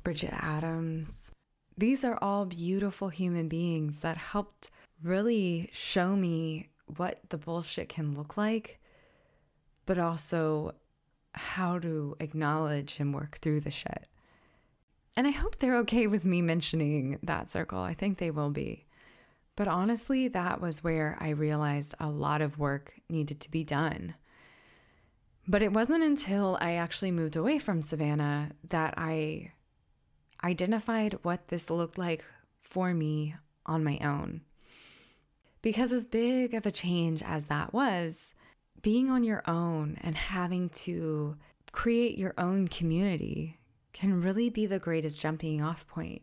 Bridget 0.03 0.33
Adams. 0.33 1.31
These 1.75 2.03
are 2.03 2.19
all 2.21 2.45
beautiful 2.45 3.09
human 3.09 3.47
beings 3.47 4.01
that 4.01 4.17
helped 4.17 4.69
really 5.01 5.71
show 5.73 6.15
me 6.15 6.69
what 6.95 7.19
the 7.29 7.37
bullshit 7.37 7.89
can 7.89 8.15
look 8.15 8.37
like 8.37 8.79
but 9.87 9.97
also 9.97 10.75
how 11.33 11.79
to 11.79 12.15
acknowledge 12.19 12.99
and 12.99 13.15
work 13.15 13.39
through 13.39 13.61
the 13.61 13.71
shit. 13.71 14.05
And 15.15 15.25
I 15.25 15.31
hope 15.31 15.55
they're 15.55 15.77
okay 15.77 16.05
with 16.05 16.25
me 16.25 16.43
mentioning 16.43 17.17
that 17.23 17.49
circle. 17.49 17.79
I 17.79 17.95
think 17.95 18.19
they 18.19 18.29
will 18.29 18.51
be. 18.51 18.85
But 19.55 19.67
honestly, 19.67 20.27
that 20.27 20.61
was 20.61 20.83
where 20.83 21.17
I 21.19 21.29
realized 21.29 21.95
a 21.99 22.09
lot 22.09 22.41
of 22.41 22.59
work 22.59 22.93
needed 23.09 23.39
to 23.41 23.49
be 23.49 23.63
done. 23.63 24.13
But 25.47 25.63
it 25.63 25.73
wasn't 25.73 26.03
until 26.03 26.57
I 26.61 26.73
actually 26.73 27.09
moved 27.09 27.35
away 27.35 27.57
from 27.57 27.81
Savannah 27.81 28.51
that 28.69 28.93
I 28.97 29.53
identified 30.43 31.17
what 31.23 31.47
this 31.47 31.71
looked 31.71 31.97
like 31.97 32.23
for 32.61 32.93
me 32.93 33.35
on 33.65 33.83
my 33.83 33.97
own. 34.03 34.41
Because, 35.67 35.91
as 35.91 36.05
big 36.05 36.53
of 36.53 36.65
a 36.65 36.71
change 36.71 37.21
as 37.21 37.47
that 37.47 37.73
was, 37.73 38.33
being 38.81 39.09
on 39.09 39.25
your 39.25 39.43
own 39.49 39.97
and 39.99 40.15
having 40.15 40.69
to 40.69 41.35
create 41.73 42.17
your 42.17 42.33
own 42.37 42.69
community 42.69 43.59
can 43.91 44.21
really 44.21 44.49
be 44.49 44.65
the 44.65 44.79
greatest 44.79 45.19
jumping 45.19 45.61
off 45.61 45.85
point 45.85 46.21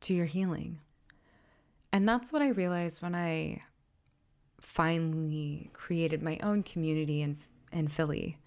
to 0.00 0.14
your 0.14 0.24
healing. 0.24 0.78
And 1.92 2.08
that's 2.08 2.32
what 2.32 2.40
I 2.40 2.48
realized 2.48 3.02
when 3.02 3.14
I 3.14 3.64
finally 4.62 5.68
created 5.74 6.22
my 6.22 6.38
own 6.42 6.62
community 6.62 7.20
in, 7.20 7.40
in 7.70 7.88
Philly. 7.88 8.38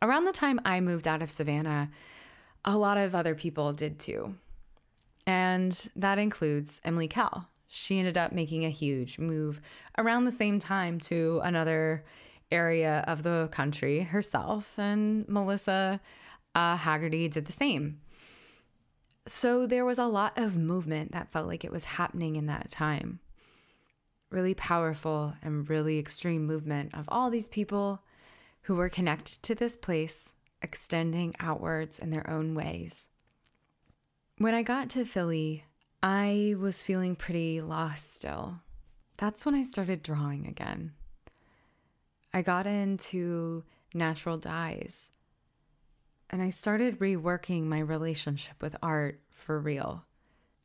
Around 0.00 0.26
the 0.26 0.32
time 0.32 0.60
I 0.64 0.80
moved 0.80 1.08
out 1.08 1.22
of 1.22 1.30
Savannah, 1.32 1.90
a 2.64 2.78
lot 2.78 2.96
of 2.96 3.16
other 3.16 3.34
people 3.34 3.72
did 3.72 3.98
too. 3.98 4.36
And 5.26 5.88
that 5.96 6.20
includes 6.20 6.80
Emily 6.84 7.08
Kell. 7.08 7.48
She 7.68 7.98
ended 7.98 8.16
up 8.16 8.32
making 8.32 8.64
a 8.64 8.70
huge 8.70 9.18
move 9.18 9.60
around 9.96 10.24
the 10.24 10.30
same 10.30 10.58
time 10.58 10.98
to 11.00 11.40
another 11.44 12.04
area 12.50 13.04
of 13.06 13.22
the 13.22 13.48
country 13.52 14.00
herself, 14.00 14.78
and 14.78 15.28
Melissa 15.28 16.00
uh, 16.54 16.76
Haggerty 16.76 17.28
did 17.28 17.44
the 17.44 17.52
same. 17.52 18.00
So 19.26 19.66
there 19.66 19.84
was 19.84 19.98
a 19.98 20.06
lot 20.06 20.38
of 20.38 20.56
movement 20.56 21.12
that 21.12 21.30
felt 21.30 21.46
like 21.46 21.62
it 21.62 21.70
was 21.70 21.84
happening 21.84 22.36
in 22.36 22.46
that 22.46 22.70
time. 22.70 23.20
Really 24.30 24.54
powerful 24.54 25.34
and 25.42 25.68
really 25.68 25.98
extreme 25.98 26.46
movement 26.46 26.94
of 26.94 27.06
all 27.08 27.28
these 27.28 27.50
people 27.50 28.02
who 28.62 28.74
were 28.74 28.88
connected 28.88 29.42
to 29.42 29.54
this 29.54 29.76
place, 29.76 30.34
extending 30.62 31.34
outwards 31.38 31.98
in 31.98 32.10
their 32.10 32.28
own 32.28 32.54
ways. 32.54 33.10
When 34.38 34.54
I 34.54 34.62
got 34.62 34.88
to 34.90 35.04
Philly, 35.04 35.64
I 36.02 36.54
was 36.58 36.82
feeling 36.82 37.16
pretty 37.16 37.60
lost 37.60 38.14
still. 38.14 38.60
That's 39.16 39.44
when 39.44 39.54
I 39.54 39.62
started 39.62 40.02
drawing 40.02 40.46
again. 40.46 40.92
I 42.32 42.42
got 42.42 42.66
into 42.66 43.64
natural 43.92 44.38
dyes 44.38 45.10
and 46.30 46.42
I 46.42 46.50
started 46.50 47.00
reworking 47.00 47.64
my 47.64 47.80
relationship 47.80 48.62
with 48.62 48.76
art 48.82 49.20
for 49.32 49.58
real. 49.58 50.04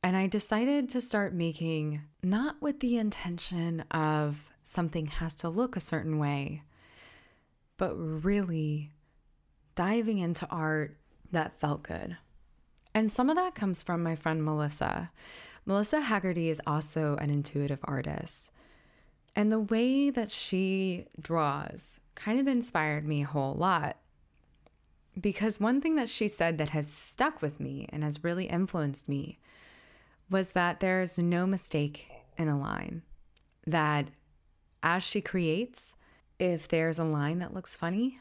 And 0.03 0.17
I 0.17 0.27
decided 0.27 0.89
to 0.89 1.01
start 1.01 1.33
making 1.33 2.01
not 2.21 2.61
with 2.61 2.81
the 2.81 2.97
intention 2.97 3.81
of 3.91 4.43
something 4.61 5.07
has 5.07 5.33
to 5.35 5.49
look 5.49 5.75
a 5.75 5.81
certain 5.81 6.19
way, 6.19 6.63
but 7.77 7.95
really 7.95 8.91
diving 9.75 10.19
into 10.19 10.45
art 10.49 10.97
that 11.31 11.59
felt 11.59 11.83
good. 11.83 12.17
And 12.93 13.11
some 13.11 13.29
of 13.29 13.35
that 13.35 13.55
comes 13.55 13.81
from 13.81 14.03
my 14.03 14.15
friend 14.15 14.43
Melissa. 14.43 15.11
Melissa 15.65 16.01
Haggerty 16.01 16.49
is 16.49 16.61
also 16.67 17.15
an 17.17 17.29
intuitive 17.29 17.79
artist. 17.83 18.51
And 19.35 19.51
the 19.51 19.59
way 19.59 20.09
that 20.09 20.31
she 20.31 21.07
draws 21.19 22.01
kind 22.15 22.39
of 22.39 22.47
inspired 22.47 23.07
me 23.07 23.23
a 23.23 23.27
whole 23.27 23.55
lot. 23.55 23.97
Because 25.19 25.59
one 25.59 25.81
thing 25.81 25.95
that 25.95 26.09
she 26.09 26.27
said 26.27 26.57
that 26.57 26.69
has 26.69 26.91
stuck 26.91 27.41
with 27.41 27.59
me 27.59 27.87
and 27.89 28.03
has 28.03 28.23
really 28.23 28.45
influenced 28.45 29.09
me 29.09 29.39
was 30.29 30.49
that 30.49 30.79
there's 30.79 31.17
no 31.17 31.47
mistake 31.47 32.07
in 32.37 32.47
a 32.47 32.59
line. 32.59 33.03
That 33.65 34.07
as 34.81 35.03
she 35.03 35.21
creates, 35.21 35.95
if 36.39 36.67
there's 36.67 36.99
a 36.99 37.03
line 37.03 37.39
that 37.39 37.53
looks 37.53 37.75
funny, 37.75 38.19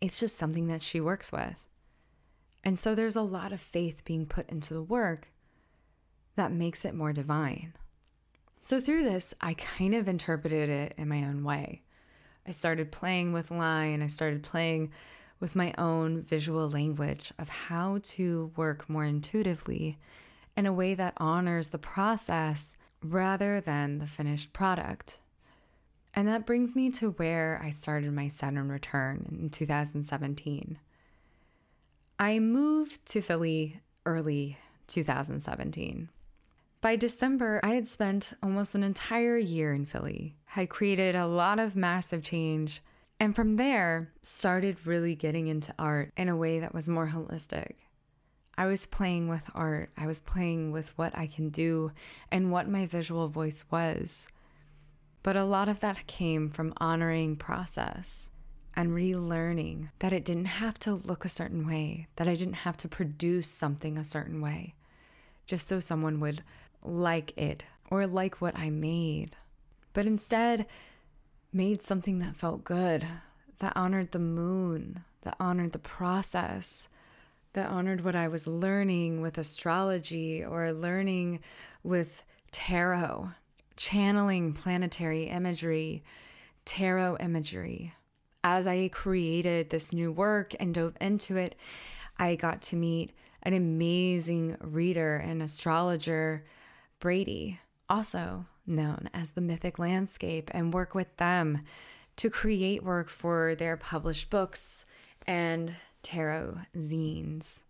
it's 0.00 0.20
just 0.20 0.36
something 0.36 0.66
that 0.66 0.82
she 0.82 1.00
works 1.00 1.32
with. 1.32 1.64
And 2.64 2.78
so 2.78 2.94
there's 2.94 3.16
a 3.16 3.22
lot 3.22 3.52
of 3.52 3.60
faith 3.60 4.04
being 4.04 4.26
put 4.26 4.48
into 4.48 4.74
the 4.74 4.82
work 4.82 5.28
that 6.36 6.52
makes 6.52 6.84
it 6.84 6.94
more 6.94 7.12
divine. 7.12 7.74
So 8.60 8.80
through 8.80 9.02
this, 9.02 9.34
I 9.40 9.54
kind 9.54 9.94
of 9.94 10.06
interpreted 10.06 10.68
it 10.68 10.94
in 10.96 11.08
my 11.08 11.24
own 11.24 11.42
way. 11.42 11.82
I 12.46 12.52
started 12.52 12.92
playing 12.92 13.32
with 13.32 13.50
line, 13.50 14.02
I 14.02 14.06
started 14.06 14.42
playing 14.42 14.90
with 15.40 15.56
my 15.56 15.74
own 15.76 16.22
visual 16.22 16.70
language 16.70 17.32
of 17.38 17.48
how 17.48 17.98
to 18.02 18.52
work 18.54 18.88
more 18.88 19.04
intuitively 19.04 19.98
in 20.56 20.66
a 20.66 20.72
way 20.72 20.94
that 20.94 21.14
honors 21.16 21.68
the 21.68 21.78
process 21.78 22.76
rather 23.02 23.60
than 23.60 23.98
the 23.98 24.06
finished 24.06 24.52
product. 24.52 25.18
And 26.14 26.28
that 26.28 26.46
brings 26.46 26.76
me 26.76 26.90
to 26.90 27.10
where 27.12 27.60
I 27.62 27.70
started 27.70 28.12
my 28.12 28.28
Saturn 28.28 28.68
return 28.68 29.36
in 29.40 29.50
2017. 29.50 30.78
I 32.22 32.38
moved 32.38 33.04
to 33.06 33.20
Philly 33.20 33.80
early 34.06 34.56
2017. 34.86 36.08
By 36.80 36.94
December, 36.94 37.58
I 37.64 37.70
had 37.70 37.88
spent 37.88 38.34
almost 38.40 38.76
an 38.76 38.84
entire 38.84 39.36
year 39.36 39.74
in 39.74 39.86
Philly, 39.86 40.36
had 40.44 40.68
created 40.68 41.16
a 41.16 41.26
lot 41.26 41.58
of 41.58 41.74
massive 41.74 42.22
change, 42.22 42.80
and 43.18 43.34
from 43.34 43.56
there 43.56 44.12
started 44.22 44.86
really 44.86 45.16
getting 45.16 45.48
into 45.48 45.74
art 45.80 46.12
in 46.16 46.28
a 46.28 46.36
way 46.36 46.60
that 46.60 46.72
was 46.72 46.88
more 46.88 47.08
holistic. 47.08 47.72
I 48.56 48.66
was 48.66 48.86
playing 48.86 49.26
with 49.26 49.50
art, 49.52 49.90
I 49.96 50.06
was 50.06 50.20
playing 50.20 50.70
with 50.70 50.96
what 50.96 51.18
I 51.18 51.26
can 51.26 51.48
do 51.48 51.90
and 52.30 52.52
what 52.52 52.68
my 52.68 52.86
visual 52.86 53.26
voice 53.26 53.64
was. 53.68 54.28
But 55.24 55.34
a 55.34 55.42
lot 55.42 55.68
of 55.68 55.80
that 55.80 56.06
came 56.06 56.50
from 56.50 56.72
honoring 56.76 57.34
process 57.34 58.30
and 58.74 58.90
relearning 58.90 59.90
that 59.98 60.12
it 60.12 60.24
didn't 60.24 60.46
have 60.46 60.78
to 60.80 60.94
look 60.94 61.24
a 61.24 61.28
certain 61.28 61.66
way, 61.66 62.08
that 62.16 62.28
I 62.28 62.34
didn't 62.34 62.54
have 62.54 62.76
to 62.78 62.88
produce 62.88 63.48
something 63.48 63.98
a 63.98 64.04
certain 64.04 64.40
way, 64.40 64.74
just 65.46 65.68
so 65.68 65.80
someone 65.80 66.20
would 66.20 66.42
like 66.82 67.36
it 67.36 67.64
or 67.90 68.06
like 68.06 68.40
what 68.40 68.56
I 68.56 68.70
made, 68.70 69.36
but 69.92 70.06
instead 70.06 70.66
made 71.52 71.82
something 71.82 72.18
that 72.20 72.36
felt 72.36 72.64
good, 72.64 73.06
that 73.58 73.76
honored 73.76 74.12
the 74.12 74.18
moon, 74.18 75.04
that 75.22 75.36
honored 75.38 75.72
the 75.72 75.78
process, 75.78 76.88
that 77.52 77.68
honored 77.68 78.02
what 78.02 78.16
I 78.16 78.28
was 78.28 78.46
learning 78.46 79.20
with 79.20 79.36
astrology 79.36 80.42
or 80.42 80.72
learning 80.72 81.40
with 81.82 82.24
tarot, 82.50 83.30
channeling 83.76 84.54
planetary 84.54 85.24
imagery, 85.24 86.02
tarot 86.64 87.18
imagery. 87.20 87.94
As 88.44 88.66
I 88.66 88.88
created 88.88 89.70
this 89.70 89.92
new 89.92 90.10
work 90.10 90.54
and 90.58 90.74
dove 90.74 90.96
into 91.00 91.36
it, 91.36 91.54
I 92.18 92.34
got 92.34 92.60
to 92.62 92.76
meet 92.76 93.12
an 93.42 93.52
amazing 93.52 94.56
reader 94.60 95.16
and 95.16 95.42
astrologer 95.42 96.44
Brady, 96.98 97.60
also 97.88 98.46
known 98.66 99.10
as 99.14 99.30
the 99.30 99.40
Mythic 99.40 99.78
Landscape, 99.78 100.50
and 100.52 100.74
work 100.74 100.94
with 100.94 101.16
them 101.16 101.60
to 102.16 102.30
create 102.30 102.82
work 102.82 103.08
for 103.08 103.54
their 103.54 103.76
published 103.76 104.30
books 104.30 104.86
and 105.26 105.74
tarot 106.02 106.58
zines. 106.76 107.62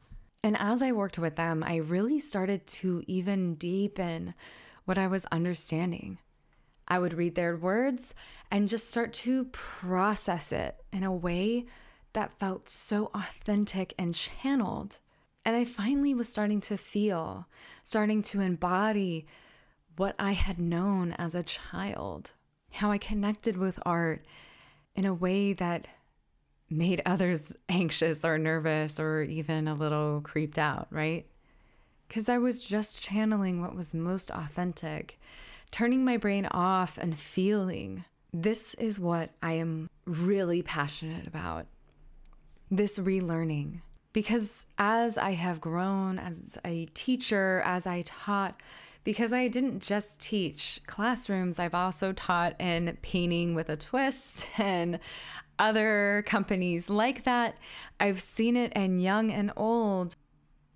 And 0.42 0.56
as 0.58 0.82
I 0.82 0.92
worked 0.92 1.18
with 1.18 1.36
them, 1.36 1.62
I 1.62 1.76
really 1.76 2.18
started 2.18 2.66
to 2.66 3.02
even 3.06 3.54
deepen 3.54 4.34
what 4.84 4.98
I 4.98 5.06
was 5.06 5.24
understanding. 5.26 6.18
I 6.88 6.98
would 6.98 7.14
read 7.14 7.34
their 7.34 7.56
words 7.56 8.14
and 8.50 8.68
just 8.68 8.90
start 8.90 9.12
to 9.14 9.46
process 9.46 10.52
it 10.52 10.76
in 10.92 11.04
a 11.04 11.12
way 11.12 11.66
that 12.12 12.38
felt 12.38 12.68
so 12.68 13.10
authentic 13.14 13.94
and 13.98 14.14
channeled. 14.14 14.98
And 15.44 15.56
I 15.56 15.64
finally 15.64 16.14
was 16.14 16.28
starting 16.28 16.60
to 16.62 16.76
feel, 16.76 17.46
starting 17.82 18.22
to 18.22 18.40
embody 18.40 19.26
what 19.96 20.14
I 20.18 20.32
had 20.32 20.58
known 20.58 21.12
as 21.12 21.34
a 21.34 21.42
child, 21.42 22.32
how 22.74 22.90
I 22.90 22.98
connected 22.98 23.56
with 23.56 23.78
art 23.84 24.24
in 24.94 25.04
a 25.04 25.14
way 25.14 25.52
that 25.54 25.88
made 26.70 27.02
others 27.04 27.56
anxious 27.68 28.24
or 28.24 28.38
nervous 28.38 28.98
or 28.98 29.22
even 29.22 29.68
a 29.68 29.74
little 29.74 30.20
creeped 30.22 30.58
out, 30.58 30.88
right? 30.90 31.26
Because 32.08 32.28
I 32.28 32.38
was 32.38 32.62
just 32.62 33.02
channeling 33.02 33.60
what 33.60 33.74
was 33.74 33.94
most 33.94 34.30
authentic, 34.30 35.18
turning 35.72 36.04
my 36.04 36.16
brain 36.16 36.46
off 36.46 36.96
and 36.98 37.18
feeling. 37.18 38.04
This 38.32 38.74
is 38.74 39.00
what 39.00 39.30
I 39.42 39.54
am 39.54 39.90
really 40.06 40.62
passionate 40.62 41.26
about 41.26 41.66
this 42.70 42.98
relearning 42.98 43.80
because 44.12 44.66
as 44.78 45.16
I 45.16 45.32
have 45.32 45.60
grown 45.60 46.18
as 46.18 46.58
a 46.64 46.86
teacher, 46.86 47.62
as 47.64 47.86
I 47.86 48.02
taught, 48.02 48.60
because 49.04 49.32
I 49.32 49.48
didn't 49.48 49.82
just 49.82 50.20
teach 50.20 50.80
classrooms, 50.86 51.58
I've 51.58 51.74
also 51.74 52.12
taught 52.12 52.60
in 52.60 52.96
painting 53.02 53.54
with 53.54 53.68
a 53.68 53.76
twist 53.76 54.46
and 54.58 54.98
other 55.58 56.24
companies 56.26 56.90
like 56.90 57.24
that. 57.24 57.56
I've 57.98 58.20
seen 58.20 58.56
it 58.56 58.72
in 58.74 58.98
young 58.98 59.30
and 59.30 59.52
old. 59.56 60.16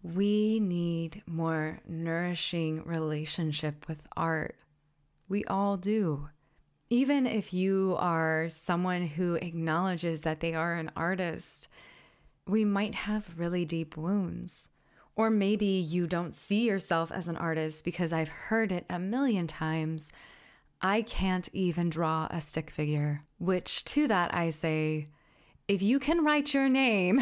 We 0.02 0.60
need 0.60 1.22
more 1.26 1.80
nourishing 1.88 2.84
relationship 2.84 3.86
with 3.88 4.06
art. 4.16 4.56
We 5.28 5.44
all 5.44 5.76
do. 5.76 6.28
Even 6.88 7.26
if 7.26 7.52
you 7.52 7.96
are 7.98 8.48
someone 8.48 9.06
who 9.06 9.34
acknowledges 9.34 10.20
that 10.20 10.40
they 10.40 10.54
are 10.54 10.74
an 10.74 10.90
artist, 10.94 11.68
we 12.46 12.64
might 12.64 12.94
have 12.94 13.38
really 13.38 13.64
deep 13.64 13.96
wounds. 13.96 14.68
Or 15.16 15.30
maybe 15.30 15.66
you 15.66 16.06
don't 16.06 16.36
see 16.36 16.66
yourself 16.66 17.10
as 17.10 17.26
an 17.26 17.36
artist 17.36 17.84
because 17.84 18.12
I've 18.12 18.28
heard 18.28 18.70
it 18.70 18.86
a 18.88 18.98
million 18.98 19.46
times. 19.46 20.12
I 20.80 21.02
can't 21.02 21.48
even 21.52 21.88
draw 21.88 22.28
a 22.30 22.40
stick 22.40 22.70
figure. 22.70 23.22
Which 23.38 23.84
to 23.86 24.06
that 24.08 24.32
I 24.34 24.50
say, 24.50 25.08
if 25.66 25.82
you 25.82 25.98
can 25.98 26.22
write 26.22 26.54
your 26.54 26.68
name, 26.68 27.20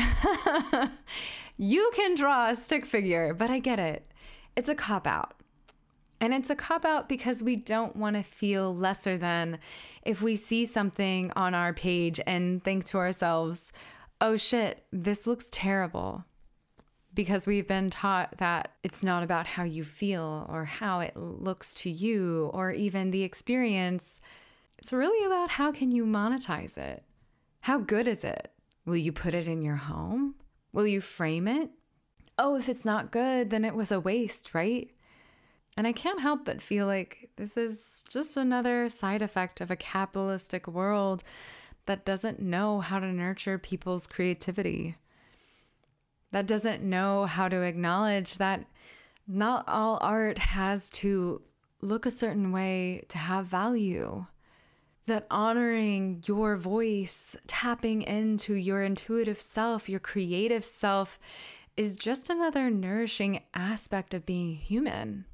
you 1.57 1.90
can 1.95 2.17
draw 2.17 2.51
a 2.51 2.55
stick 2.55 2.85
figure. 2.85 3.33
But 3.33 3.49
I 3.49 3.61
get 3.61 3.79
it. 3.79 4.12
It's 4.57 4.69
a 4.69 4.75
cop 4.75 5.07
out. 5.07 5.35
And 6.24 6.32
it's 6.32 6.48
a 6.48 6.56
cop 6.56 6.87
out 6.87 7.06
because 7.06 7.42
we 7.42 7.54
don't 7.54 7.96
want 7.96 8.16
to 8.16 8.22
feel 8.22 8.74
lesser 8.74 9.18
than 9.18 9.58
if 10.06 10.22
we 10.22 10.37
see 10.37 10.64
something 10.64 11.30
on 11.37 11.54
our 11.54 11.74
page 11.74 12.18
and 12.26 12.64
think 12.64 12.87
to 12.87 12.96
ourselves, 12.96 13.72
oh 14.22 14.34
shit, 14.34 14.87
this 14.90 15.26
looks 15.26 15.48
terrible. 15.50 16.24
Because 17.12 17.46
we've 17.46 17.68
been 17.68 17.90
taught 17.90 18.38
that 18.38 18.70
it's 18.82 19.04
not 19.04 19.22
about 19.22 19.46
how 19.46 19.64
you 19.64 19.84
feel 19.84 20.46
or 20.48 20.64
how 20.64 21.00
it 21.00 21.14
looks 21.14 21.74
to 21.74 21.90
you 21.90 22.50
or 22.54 22.72
even 22.72 23.10
the 23.10 23.22
experience. 23.22 24.22
It's 24.78 24.94
really 24.94 25.26
about 25.26 25.50
how 25.50 25.72
can 25.72 25.92
you 25.92 26.06
monetize 26.06 26.78
it? 26.78 27.02
How 27.60 27.76
good 27.76 28.08
is 28.08 28.24
it? 28.24 28.50
Will 28.87 28.96
you 28.96 29.12
put 29.12 29.34
it 29.34 29.46
in 29.46 29.60
your 29.60 29.76
home? 29.76 30.37
Will 30.72 30.87
you 30.87 31.02
frame 31.02 31.46
it? 31.46 31.68
Oh, 32.38 32.56
if 32.56 32.70
it's 32.70 32.87
not 32.87 33.12
good, 33.12 33.50
then 33.50 33.62
it 33.62 33.74
was 33.74 33.92
a 33.92 34.00
waste, 34.00 34.54
right? 34.54 34.90
And 35.76 35.87
I 35.87 35.92
can't 35.92 36.20
help 36.20 36.44
but 36.44 36.62
feel 36.62 36.87
like 36.87 37.30
this 37.37 37.56
is 37.56 38.04
just 38.08 38.37
another 38.37 38.88
side 38.88 39.22
effect 39.22 39.60
of 39.60 39.70
a 39.70 39.76
capitalistic 39.76 40.68
world 40.68 41.24
that 41.87 42.04
doesn't 42.04 42.40
know 42.40 42.80
how 42.80 43.00
to 43.00 43.12
nurture 43.12 43.58
people's 43.58 44.06
creativity, 44.06 44.96
that 46.30 46.46
doesn't 46.46 46.82
know 46.82 47.26
how 47.26 47.48
to 47.48 47.62
acknowledge 47.62 48.38
that 48.38 48.64
not 49.26 49.64
all 49.68 49.98
art 50.00 50.38
has 50.38 50.90
to 50.90 51.42
look 51.80 52.06
a 52.06 52.10
certain 52.10 52.52
way 52.52 53.04
to 53.08 53.18
have 53.18 53.46
value. 53.46 54.26
That 55.06 55.26
honoring 55.30 56.22
your 56.26 56.56
voice, 56.56 57.37
tapping 57.46 58.00
into 58.02 58.54
your 58.54 58.82
intuitive 58.82 59.38
self, 59.38 59.87
your 59.87 60.00
creative 60.00 60.64
self, 60.64 61.18
is 61.76 61.94
just 61.94 62.30
another 62.30 62.70
nourishing 62.70 63.42
aspect 63.52 64.14
of 64.14 64.24
being 64.24 64.54
human. 64.54 65.26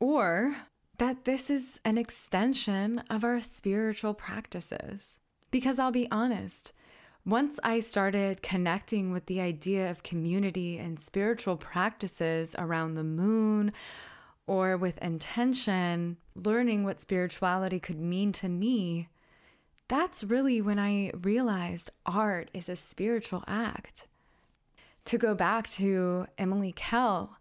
Or 0.00 0.56
that 0.98 1.24
this 1.24 1.50
is 1.50 1.80
an 1.84 1.98
extension 1.98 3.02
of 3.10 3.24
our 3.24 3.40
spiritual 3.40 4.14
practices. 4.14 5.20
Because 5.50 5.78
I'll 5.78 5.92
be 5.92 6.08
honest, 6.10 6.72
once 7.24 7.60
I 7.62 7.80
started 7.80 8.42
connecting 8.42 9.12
with 9.12 9.26
the 9.26 9.40
idea 9.40 9.90
of 9.90 10.02
community 10.02 10.78
and 10.78 10.98
spiritual 10.98 11.56
practices 11.56 12.54
around 12.58 12.94
the 12.94 13.04
moon 13.04 13.72
or 14.46 14.76
with 14.76 14.98
intention, 14.98 16.16
learning 16.34 16.84
what 16.84 17.00
spirituality 17.00 17.78
could 17.78 18.00
mean 18.00 18.32
to 18.32 18.48
me, 18.48 19.08
that's 19.88 20.24
really 20.24 20.60
when 20.60 20.78
I 20.78 21.12
realized 21.14 21.90
art 22.06 22.50
is 22.52 22.68
a 22.68 22.76
spiritual 22.76 23.44
act. 23.46 24.06
To 25.06 25.18
go 25.18 25.34
back 25.34 25.68
to 25.70 26.26
Emily 26.36 26.72
Kell, 26.72 27.38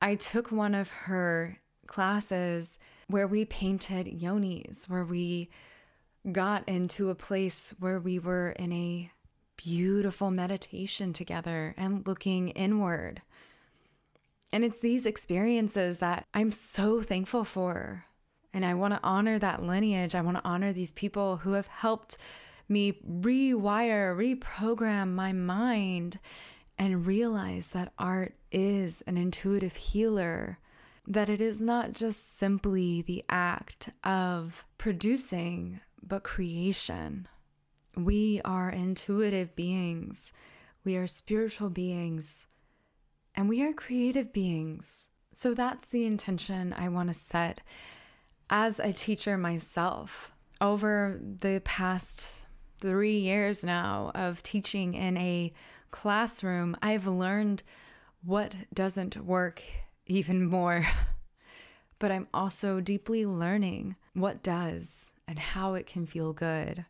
I 0.00 0.14
took 0.14 0.50
one 0.50 0.74
of 0.74 0.88
her 0.88 1.58
classes 1.90 2.78
where 3.08 3.26
we 3.26 3.44
painted 3.44 4.06
yonis, 4.06 4.88
where 4.88 5.04
we 5.04 5.50
got 6.32 6.66
into 6.68 7.10
a 7.10 7.14
place 7.14 7.74
where 7.78 8.00
we 8.00 8.18
were 8.18 8.50
in 8.52 8.72
a 8.72 9.10
beautiful 9.56 10.30
meditation 10.30 11.12
together 11.12 11.74
and 11.76 12.06
looking 12.06 12.48
inward. 12.50 13.20
And 14.52 14.64
it's 14.64 14.78
these 14.78 15.04
experiences 15.04 15.98
that 15.98 16.26
I'm 16.32 16.52
so 16.52 17.02
thankful 17.02 17.44
for. 17.44 18.06
And 18.52 18.64
I 18.64 18.74
want 18.74 18.94
to 18.94 19.00
honor 19.02 19.38
that 19.38 19.62
lineage. 19.62 20.14
I 20.14 20.22
want 20.22 20.38
to 20.38 20.48
honor 20.48 20.72
these 20.72 20.92
people 20.92 21.38
who 21.38 21.52
have 21.52 21.66
helped 21.66 22.16
me 22.68 22.92
rewire, 23.08 24.16
reprogram 24.16 25.12
my 25.12 25.32
mind, 25.32 26.18
and 26.78 27.06
realize 27.06 27.68
that 27.68 27.92
art 27.98 28.34
is 28.50 29.02
an 29.06 29.16
intuitive 29.16 29.76
healer 29.76 30.58
that 31.06 31.28
it 31.28 31.40
is 31.40 31.62
not 31.62 31.92
just 31.92 32.38
simply 32.38 33.02
the 33.02 33.24
act 33.28 33.90
of 34.04 34.66
producing, 34.78 35.80
but 36.02 36.22
creation. 36.22 37.28
We 37.96 38.40
are 38.44 38.70
intuitive 38.70 39.56
beings, 39.56 40.32
we 40.84 40.96
are 40.96 41.06
spiritual 41.06 41.70
beings, 41.70 42.48
and 43.34 43.48
we 43.48 43.62
are 43.62 43.72
creative 43.72 44.32
beings. 44.32 45.10
So 45.34 45.54
that's 45.54 45.88
the 45.88 46.06
intention 46.06 46.72
I 46.72 46.88
want 46.88 47.08
to 47.08 47.14
set 47.14 47.60
as 48.48 48.78
a 48.78 48.92
teacher 48.92 49.36
myself. 49.38 50.32
Over 50.60 51.18
the 51.22 51.62
past 51.64 52.40
three 52.78 53.18
years 53.18 53.64
now 53.64 54.12
of 54.14 54.42
teaching 54.42 54.94
in 54.94 55.16
a 55.16 55.52
classroom, 55.90 56.76
I've 56.82 57.06
learned 57.06 57.62
what 58.22 58.54
doesn't 58.74 59.16
work 59.16 59.62
even 60.10 60.46
more. 60.46 60.86
but 61.98 62.10
I'm 62.10 62.26
also 62.34 62.80
deeply 62.80 63.24
learning 63.24 63.96
what 64.14 64.42
does 64.42 65.12
and 65.28 65.38
how 65.38 65.74
it 65.74 65.86
can 65.86 66.06
feel 66.06 66.32
good. 66.32 66.84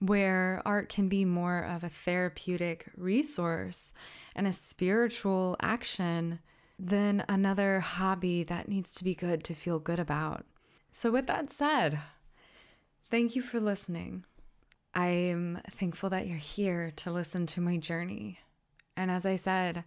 Where 0.00 0.62
art 0.64 0.88
can 0.88 1.08
be 1.08 1.24
more 1.24 1.58
of 1.58 1.82
a 1.82 1.88
therapeutic 1.88 2.86
resource 2.96 3.92
and 4.34 4.46
a 4.46 4.52
spiritual 4.52 5.56
action 5.60 6.38
than 6.78 7.24
another 7.28 7.80
hobby 7.80 8.44
that 8.44 8.68
needs 8.68 8.94
to 8.94 9.04
be 9.04 9.14
good 9.14 9.42
to 9.44 9.54
feel 9.54 9.80
good 9.80 9.98
about. 9.98 10.46
So, 10.92 11.10
with 11.10 11.26
that 11.26 11.50
said, 11.50 11.98
thank 13.10 13.34
you 13.34 13.42
for 13.42 13.58
listening. 13.58 14.24
I 14.94 15.08
am 15.08 15.60
thankful 15.70 16.10
that 16.10 16.28
you're 16.28 16.36
here 16.36 16.92
to 16.96 17.10
listen 17.10 17.46
to 17.46 17.60
my 17.60 17.76
journey. 17.76 18.38
And 18.96 19.10
as 19.10 19.26
I 19.26 19.34
said, 19.34 19.84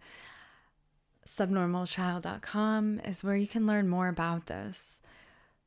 subnormalchild.com 1.28 3.00
is 3.06 3.24
where 3.24 3.36
you 3.36 3.48
can 3.48 3.66
learn 3.66 3.88
more 3.88 4.08
about 4.08 4.48
this. 4.48 5.02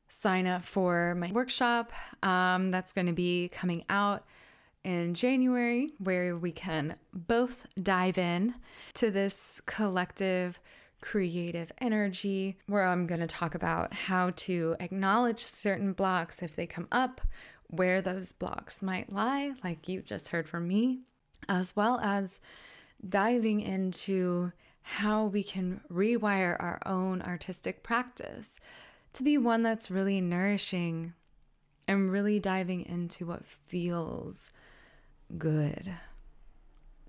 Sign 0.07 0.47
up 0.47 0.63
for 0.63 1.15
my 1.15 1.31
workshop 1.31 1.91
um, 2.23 2.71
that's 2.71 2.93
going 2.93 3.07
to 3.07 3.13
be 3.13 3.49
coming 3.49 3.83
out 3.89 4.25
in 4.83 5.15
January, 5.15 5.93
where 5.97 6.37
we 6.37 6.51
can 6.51 6.95
both 7.11 7.65
dive 7.81 8.19
in 8.19 8.53
to 8.93 9.09
this 9.09 9.59
collective 9.65 10.59
creative 11.01 11.71
energy, 11.79 12.57
where 12.67 12.85
I'm 12.85 13.07
going 13.07 13.19
to 13.19 13.27
talk 13.27 13.55
about 13.55 13.93
how 13.93 14.31
to 14.35 14.75
acknowledge 14.79 15.43
certain 15.43 15.93
blocks 15.93 16.43
if 16.43 16.55
they 16.55 16.67
come 16.67 16.87
up, 16.91 17.21
where 17.67 18.01
those 18.01 18.31
blocks 18.31 18.83
might 18.83 19.11
lie, 19.11 19.53
like 19.63 19.87
you 19.87 20.01
just 20.01 20.29
heard 20.29 20.47
from 20.47 20.67
me, 20.67 20.99
as 21.49 21.75
well 21.75 21.99
as 22.01 22.39
diving 23.07 23.61
into 23.61 24.51
how 24.87 25.25
we 25.25 25.41
can 25.41 25.81
rewire 25.91 26.55
our 26.59 26.79
own 26.85 27.19
artistic 27.23 27.81
practice 27.81 28.59
to 29.13 29.23
be 29.23 29.35
one 29.35 29.63
that's 29.63 29.89
really 29.89 30.21
nourishing 30.21 31.13
and 31.87 32.11
really 32.11 32.39
diving 32.39 32.85
into 32.85 33.25
what 33.25 33.47
feels 33.47 34.51
good. 35.39 35.91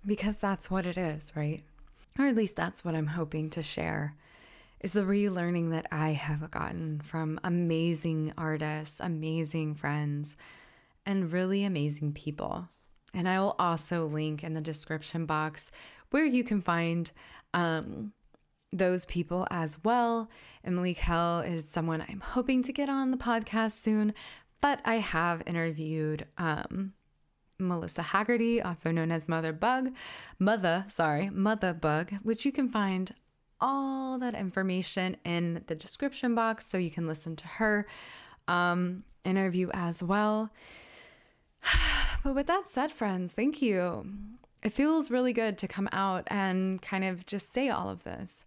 Because 0.07 0.37
that's 0.37 0.71
what 0.71 0.87
it 0.87 0.97
is, 0.97 1.33
right? 1.37 1.62
Or 2.19 2.25
at 2.25 2.35
least 2.35 2.57
that's 2.57 2.83
what 2.83 2.95
I'm 2.95 3.09
hoping 3.09 3.51
to 3.51 3.62
share 3.62 4.17
is 4.81 4.93
the 4.93 5.01
relearning 5.01 5.71
that 5.71 5.87
I 5.93 6.12
have 6.12 6.51
gotten 6.51 7.01
from 7.01 7.39
amazing 7.45 8.33
artists, 8.39 9.01
amazing 9.01 9.75
friends, 9.75 10.39
and 11.05 11.31
really 11.31 11.62
amazing 11.62 12.15
people. 12.15 12.71
And 13.12 13.29
I 13.29 13.39
will 13.41 13.57
also 13.59 14.07
link 14.07 14.43
in 14.43 14.55
the 14.55 14.61
description 14.63 15.27
box 15.27 15.71
where 16.11 16.25
you 16.25 16.44
can 16.44 16.61
find 16.61 17.11
um, 17.55 18.13
those 18.73 19.07
people 19.07 19.47
as 19.51 19.83
well. 19.85 20.29
Emily 20.65 20.94
Kell 20.94 21.40
is 21.40 21.69
someone 21.69 22.05
I'm 22.09 22.21
hoping 22.21 22.63
to 22.65 22.73
get 22.73 22.88
on 22.88 23.11
the 23.11 23.17
podcast 23.17 23.73
soon, 23.73 24.13
but 24.61 24.81
I 24.85 24.97
have 24.97 25.42
interviewed 25.47 26.27
um, 26.38 26.92
Melissa 27.59 28.03
Haggerty, 28.03 28.61
also 28.61 28.90
known 28.90 29.11
as 29.11 29.29
Mother 29.29 29.53
Bug, 29.53 29.92
Mother, 30.38 30.85
sorry, 30.88 31.31
Mother 31.31 31.73
Bug, 31.73 32.13
which 32.23 32.44
you 32.44 32.53
can 32.53 32.69
find 32.69 33.15
all 33.61 34.19
that 34.19 34.35
information 34.35 35.17
in 35.25 35.63
the 35.67 35.75
description 35.75 36.35
box 36.35 36.67
so 36.67 36.77
you 36.77 36.90
can 36.90 37.07
listen 37.07 37.37
to 37.37 37.47
her 37.47 37.87
um, 38.49 39.05
interview 39.25 39.71
as 39.73 40.03
well. 40.03 40.51
But 42.25 42.35
with 42.35 42.49
that 42.49 42.67
said, 42.67 42.90
friends, 42.90 43.35
thank 43.35 43.63
you 43.63 44.07
it 44.67 44.73
feels 44.73 45.12
really 45.12 45.33
good 45.33 45.56
to 45.58 45.69
come 45.69 45.88
out 45.92 46.27
and 46.27 46.83
kind 46.83 47.04
of 47.04 47.25
just 47.25 47.52
say 47.52 47.69
all 47.69 47.88
of 47.88 48.02
this. 48.02 48.44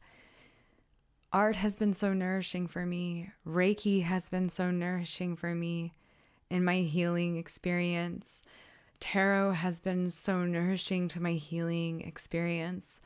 Art 1.32 1.56
has 1.56 1.78
been 1.78 1.94
so 1.94 2.12
nourishing 2.12 2.68
for 2.68 2.86
me. 2.86 3.30
Reiki 3.48 4.04
has 4.04 4.28
been 4.28 4.50
so 4.50 4.70
nourishing 4.70 5.38
for 5.38 5.56
me. 5.56 5.94
in 6.50 6.66
my 6.66 6.80
healing 6.80 7.38
experience. 7.38 8.44
Tarot 9.00 9.52
has 9.52 9.80
been 9.80 10.10
so 10.10 10.44
nourishing 10.44 11.08
to 11.08 11.22
my 11.22 11.34
healing 11.34 12.02
experience. 12.02 13.02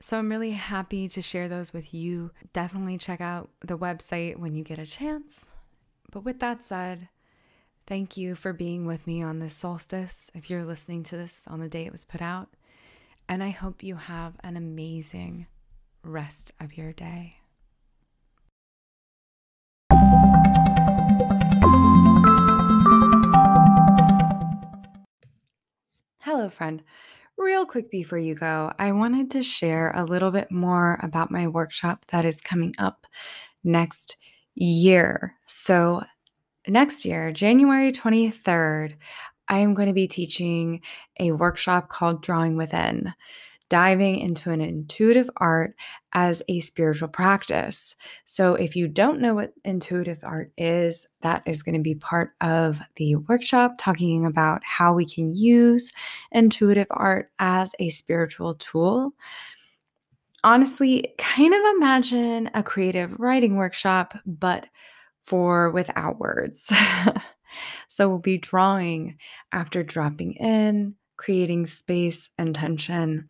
So 0.00 0.16
I'm 0.16 0.30
really 0.30 0.52
happy 0.52 1.06
to 1.08 1.20
share 1.20 1.48
those 1.48 1.74
with 1.74 1.92
you. 1.92 2.30
Definitely 2.54 2.96
check 2.96 3.20
out 3.20 3.50
the 3.60 3.76
website 3.76 4.38
when 4.38 4.54
you 4.54 4.64
get 4.64 4.78
a 4.78 4.86
chance. 4.86 5.52
But 6.10 6.24
with 6.24 6.40
that 6.40 6.62
said, 6.62 7.08
thank 7.88 8.18
you 8.18 8.34
for 8.34 8.52
being 8.52 8.84
with 8.84 9.06
me 9.06 9.22
on 9.22 9.38
this 9.38 9.54
solstice. 9.54 10.30
If 10.34 10.50
you're 10.50 10.64
listening 10.64 11.02
to 11.04 11.16
this 11.16 11.44
on 11.48 11.60
the 11.60 11.70
day 11.70 11.86
it 11.86 11.92
was 11.92 12.04
put 12.04 12.20
out, 12.20 12.50
and 13.28 13.42
I 13.42 13.48
hope 13.48 13.82
you 13.82 13.96
have 13.96 14.34
an 14.44 14.58
amazing 14.58 15.46
rest 16.04 16.52
of 16.60 16.76
your 16.76 16.92
day. 16.92 17.38
Hello, 26.20 26.50
friend. 26.50 26.82
Real 27.38 27.64
quick 27.64 27.90
before 27.90 28.18
you 28.18 28.34
go, 28.34 28.70
I 28.78 28.92
wanted 28.92 29.30
to 29.30 29.42
share 29.42 29.92
a 29.94 30.04
little 30.04 30.30
bit 30.30 30.50
more 30.50 31.00
about 31.02 31.30
my 31.30 31.48
workshop 31.48 32.04
that 32.08 32.26
is 32.26 32.42
coming 32.42 32.74
up 32.78 33.06
next 33.64 34.18
year. 34.54 35.36
So, 35.46 36.02
next 36.68 37.04
year, 37.04 37.32
January 37.32 37.92
23rd, 37.92 38.96
I 39.48 39.58
am 39.58 39.74
going 39.74 39.88
to 39.88 39.94
be 39.94 40.08
teaching 40.08 40.82
a 41.18 41.32
workshop 41.32 41.88
called 41.88 42.22
Drawing 42.22 42.56
Within, 42.56 43.14
diving 43.68 44.18
into 44.18 44.50
an 44.50 44.60
intuitive 44.60 45.30
art 45.38 45.74
as 46.12 46.42
a 46.48 46.60
spiritual 46.60 47.08
practice. 47.08 47.96
So, 48.24 48.54
if 48.54 48.76
you 48.76 48.88
don't 48.88 49.20
know 49.20 49.34
what 49.34 49.54
intuitive 49.64 50.20
art 50.22 50.52
is, 50.56 51.06
that 51.22 51.42
is 51.46 51.62
going 51.62 51.74
to 51.74 51.80
be 51.80 51.94
part 51.94 52.32
of 52.40 52.80
the 52.96 53.16
workshop, 53.16 53.76
talking 53.78 54.26
about 54.26 54.62
how 54.64 54.92
we 54.92 55.06
can 55.06 55.34
use 55.34 55.92
intuitive 56.30 56.88
art 56.90 57.30
as 57.38 57.74
a 57.78 57.88
spiritual 57.88 58.54
tool. 58.54 59.12
Honestly, 60.44 61.14
kind 61.18 61.52
of 61.52 61.60
imagine 61.76 62.50
a 62.54 62.62
creative 62.62 63.18
writing 63.18 63.56
workshop, 63.56 64.16
but 64.24 64.66
for 65.28 65.70
without 65.70 66.18
words. 66.18 66.72
So 67.88 68.08
we'll 68.08 68.18
be 68.18 68.38
drawing 68.38 69.18
after 69.52 69.82
dropping 69.82 70.34
in, 70.34 70.94
creating 71.16 71.66
space 71.66 72.30
and 72.38 72.54
tension, 72.54 73.28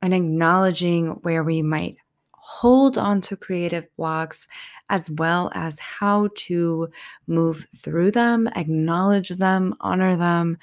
and 0.00 0.14
acknowledging 0.14 1.08
where 1.22 1.42
we 1.42 1.62
might 1.62 1.96
hold 2.32 2.96
on 2.96 3.20
to 3.20 3.36
creative 3.36 3.86
blocks 3.96 4.46
as 4.88 5.10
well 5.10 5.50
as 5.54 5.78
how 5.78 6.28
to 6.34 6.88
move 7.26 7.66
through 7.76 8.12
them, 8.12 8.48
acknowledge 8.56 9.28
them, 9.30 9.74
honor 9.80 10.16
them, 10.16 10.56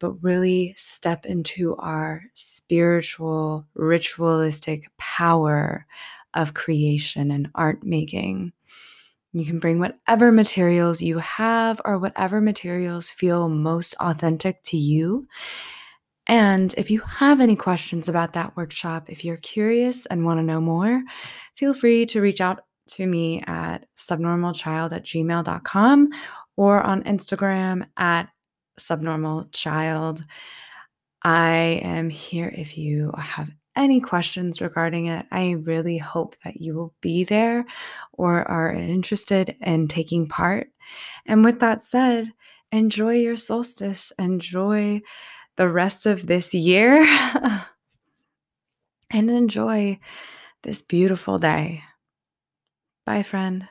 but 0.00 0.12
really 0.22 0.74
step 0.76 1.24
into 1.24 1.76
our 1.76 2.22
spiritual, 2.34 3.66
ritualistic 3.74 4.90
power 4.98 5.86
of 6.34 6.54
creation 6.54 7.30
and 7.30 7.48
art 7.54 7.84
making. 7.84 8.52
You 9.36 9.44
can 9.44 9.58
bring 9.58 9.78
whatever 9.78 10.32
materials 10.32 11.02
you 11.02 11.18
have 11.18 11.78
or 11.84 11.98
whatever 11.98 12.40
materials 12.40 13.10
feel 13.10 13.50
most 13.50 13.94
authentic 14.00 14.62
to 14.64 14.78
you. 14.78 15.28
And 16.26 16.74
if 16.78 16.90
you 16.90 17.00
have 17.00 17.42
any 17.42 17.54
questions 17.54 18.08
about 18.08 18.32
that 18.32 18.56
workshop, 18.56 19.10
if 19.10 19.26
you're 19.26 19.36
curious 19.36 20.06
and 20.06 20.24
want 20.24 20.38
to 20.38 20.42
know 20.42 20.62
more, 20.62 21.02
feel 21.54 21.74
free 21.74 22.06
to 22.06 22.22
reach 22.22 22.40
out 22.40 22.60
to 22.92 23.06
me 23.06 23.42
at 23.46 23.84
subnormalchild 23.94 24.92
at 24.92 25.04
gmail.com 25.04 26.08
or 26.56 26.80
on 26.80 27.02
Instagram 27.02 27.86
at 27.98 28.30
subnormalchild. 28.80 30.22
I 31.22 31.80
am 31.82 32.08
here 32.08 32.52
if 32.56 32.78
you 32.78 33.12
have 33.18 33.50
any 33.76 34.00
questions 34.00 34.60
regarding 34.60 35.06
it, 35.06 35.26
I 35.30 35.52
really 35.52 35.98
hope 35.98 36.36
that 36.44 36.60
you 36.60 36.74
will 36.74 36.94
be 37.00 37.24
there 37.24 37.64
or 38.12 38.42
are 38.50 38.72
interested 38.72 39.56
in 39.60 39.88
taking 39.88 40.28
part. 40.28 40.68
And 41.26 41.44
with 41.44 41.60
that 41.60 41.82
said, 41.82 42.32
enjoy 42.72 43.14
your 43.16 43.36
solstice, 43.36 44.12
enjoy 44.18 45.02
the 45.56 45.68
rest 45.68 46.06
of 46.06 46.26
this 46.26 46.54
year, 46.54 47.04
and 49.10 49.30
enjoy 49.30 49.98
this 50.62 50.82
beautiful 50.82 51.38
day. 51.38 51.82
Bye, 53.06 53.22
friend. 53.22 53.68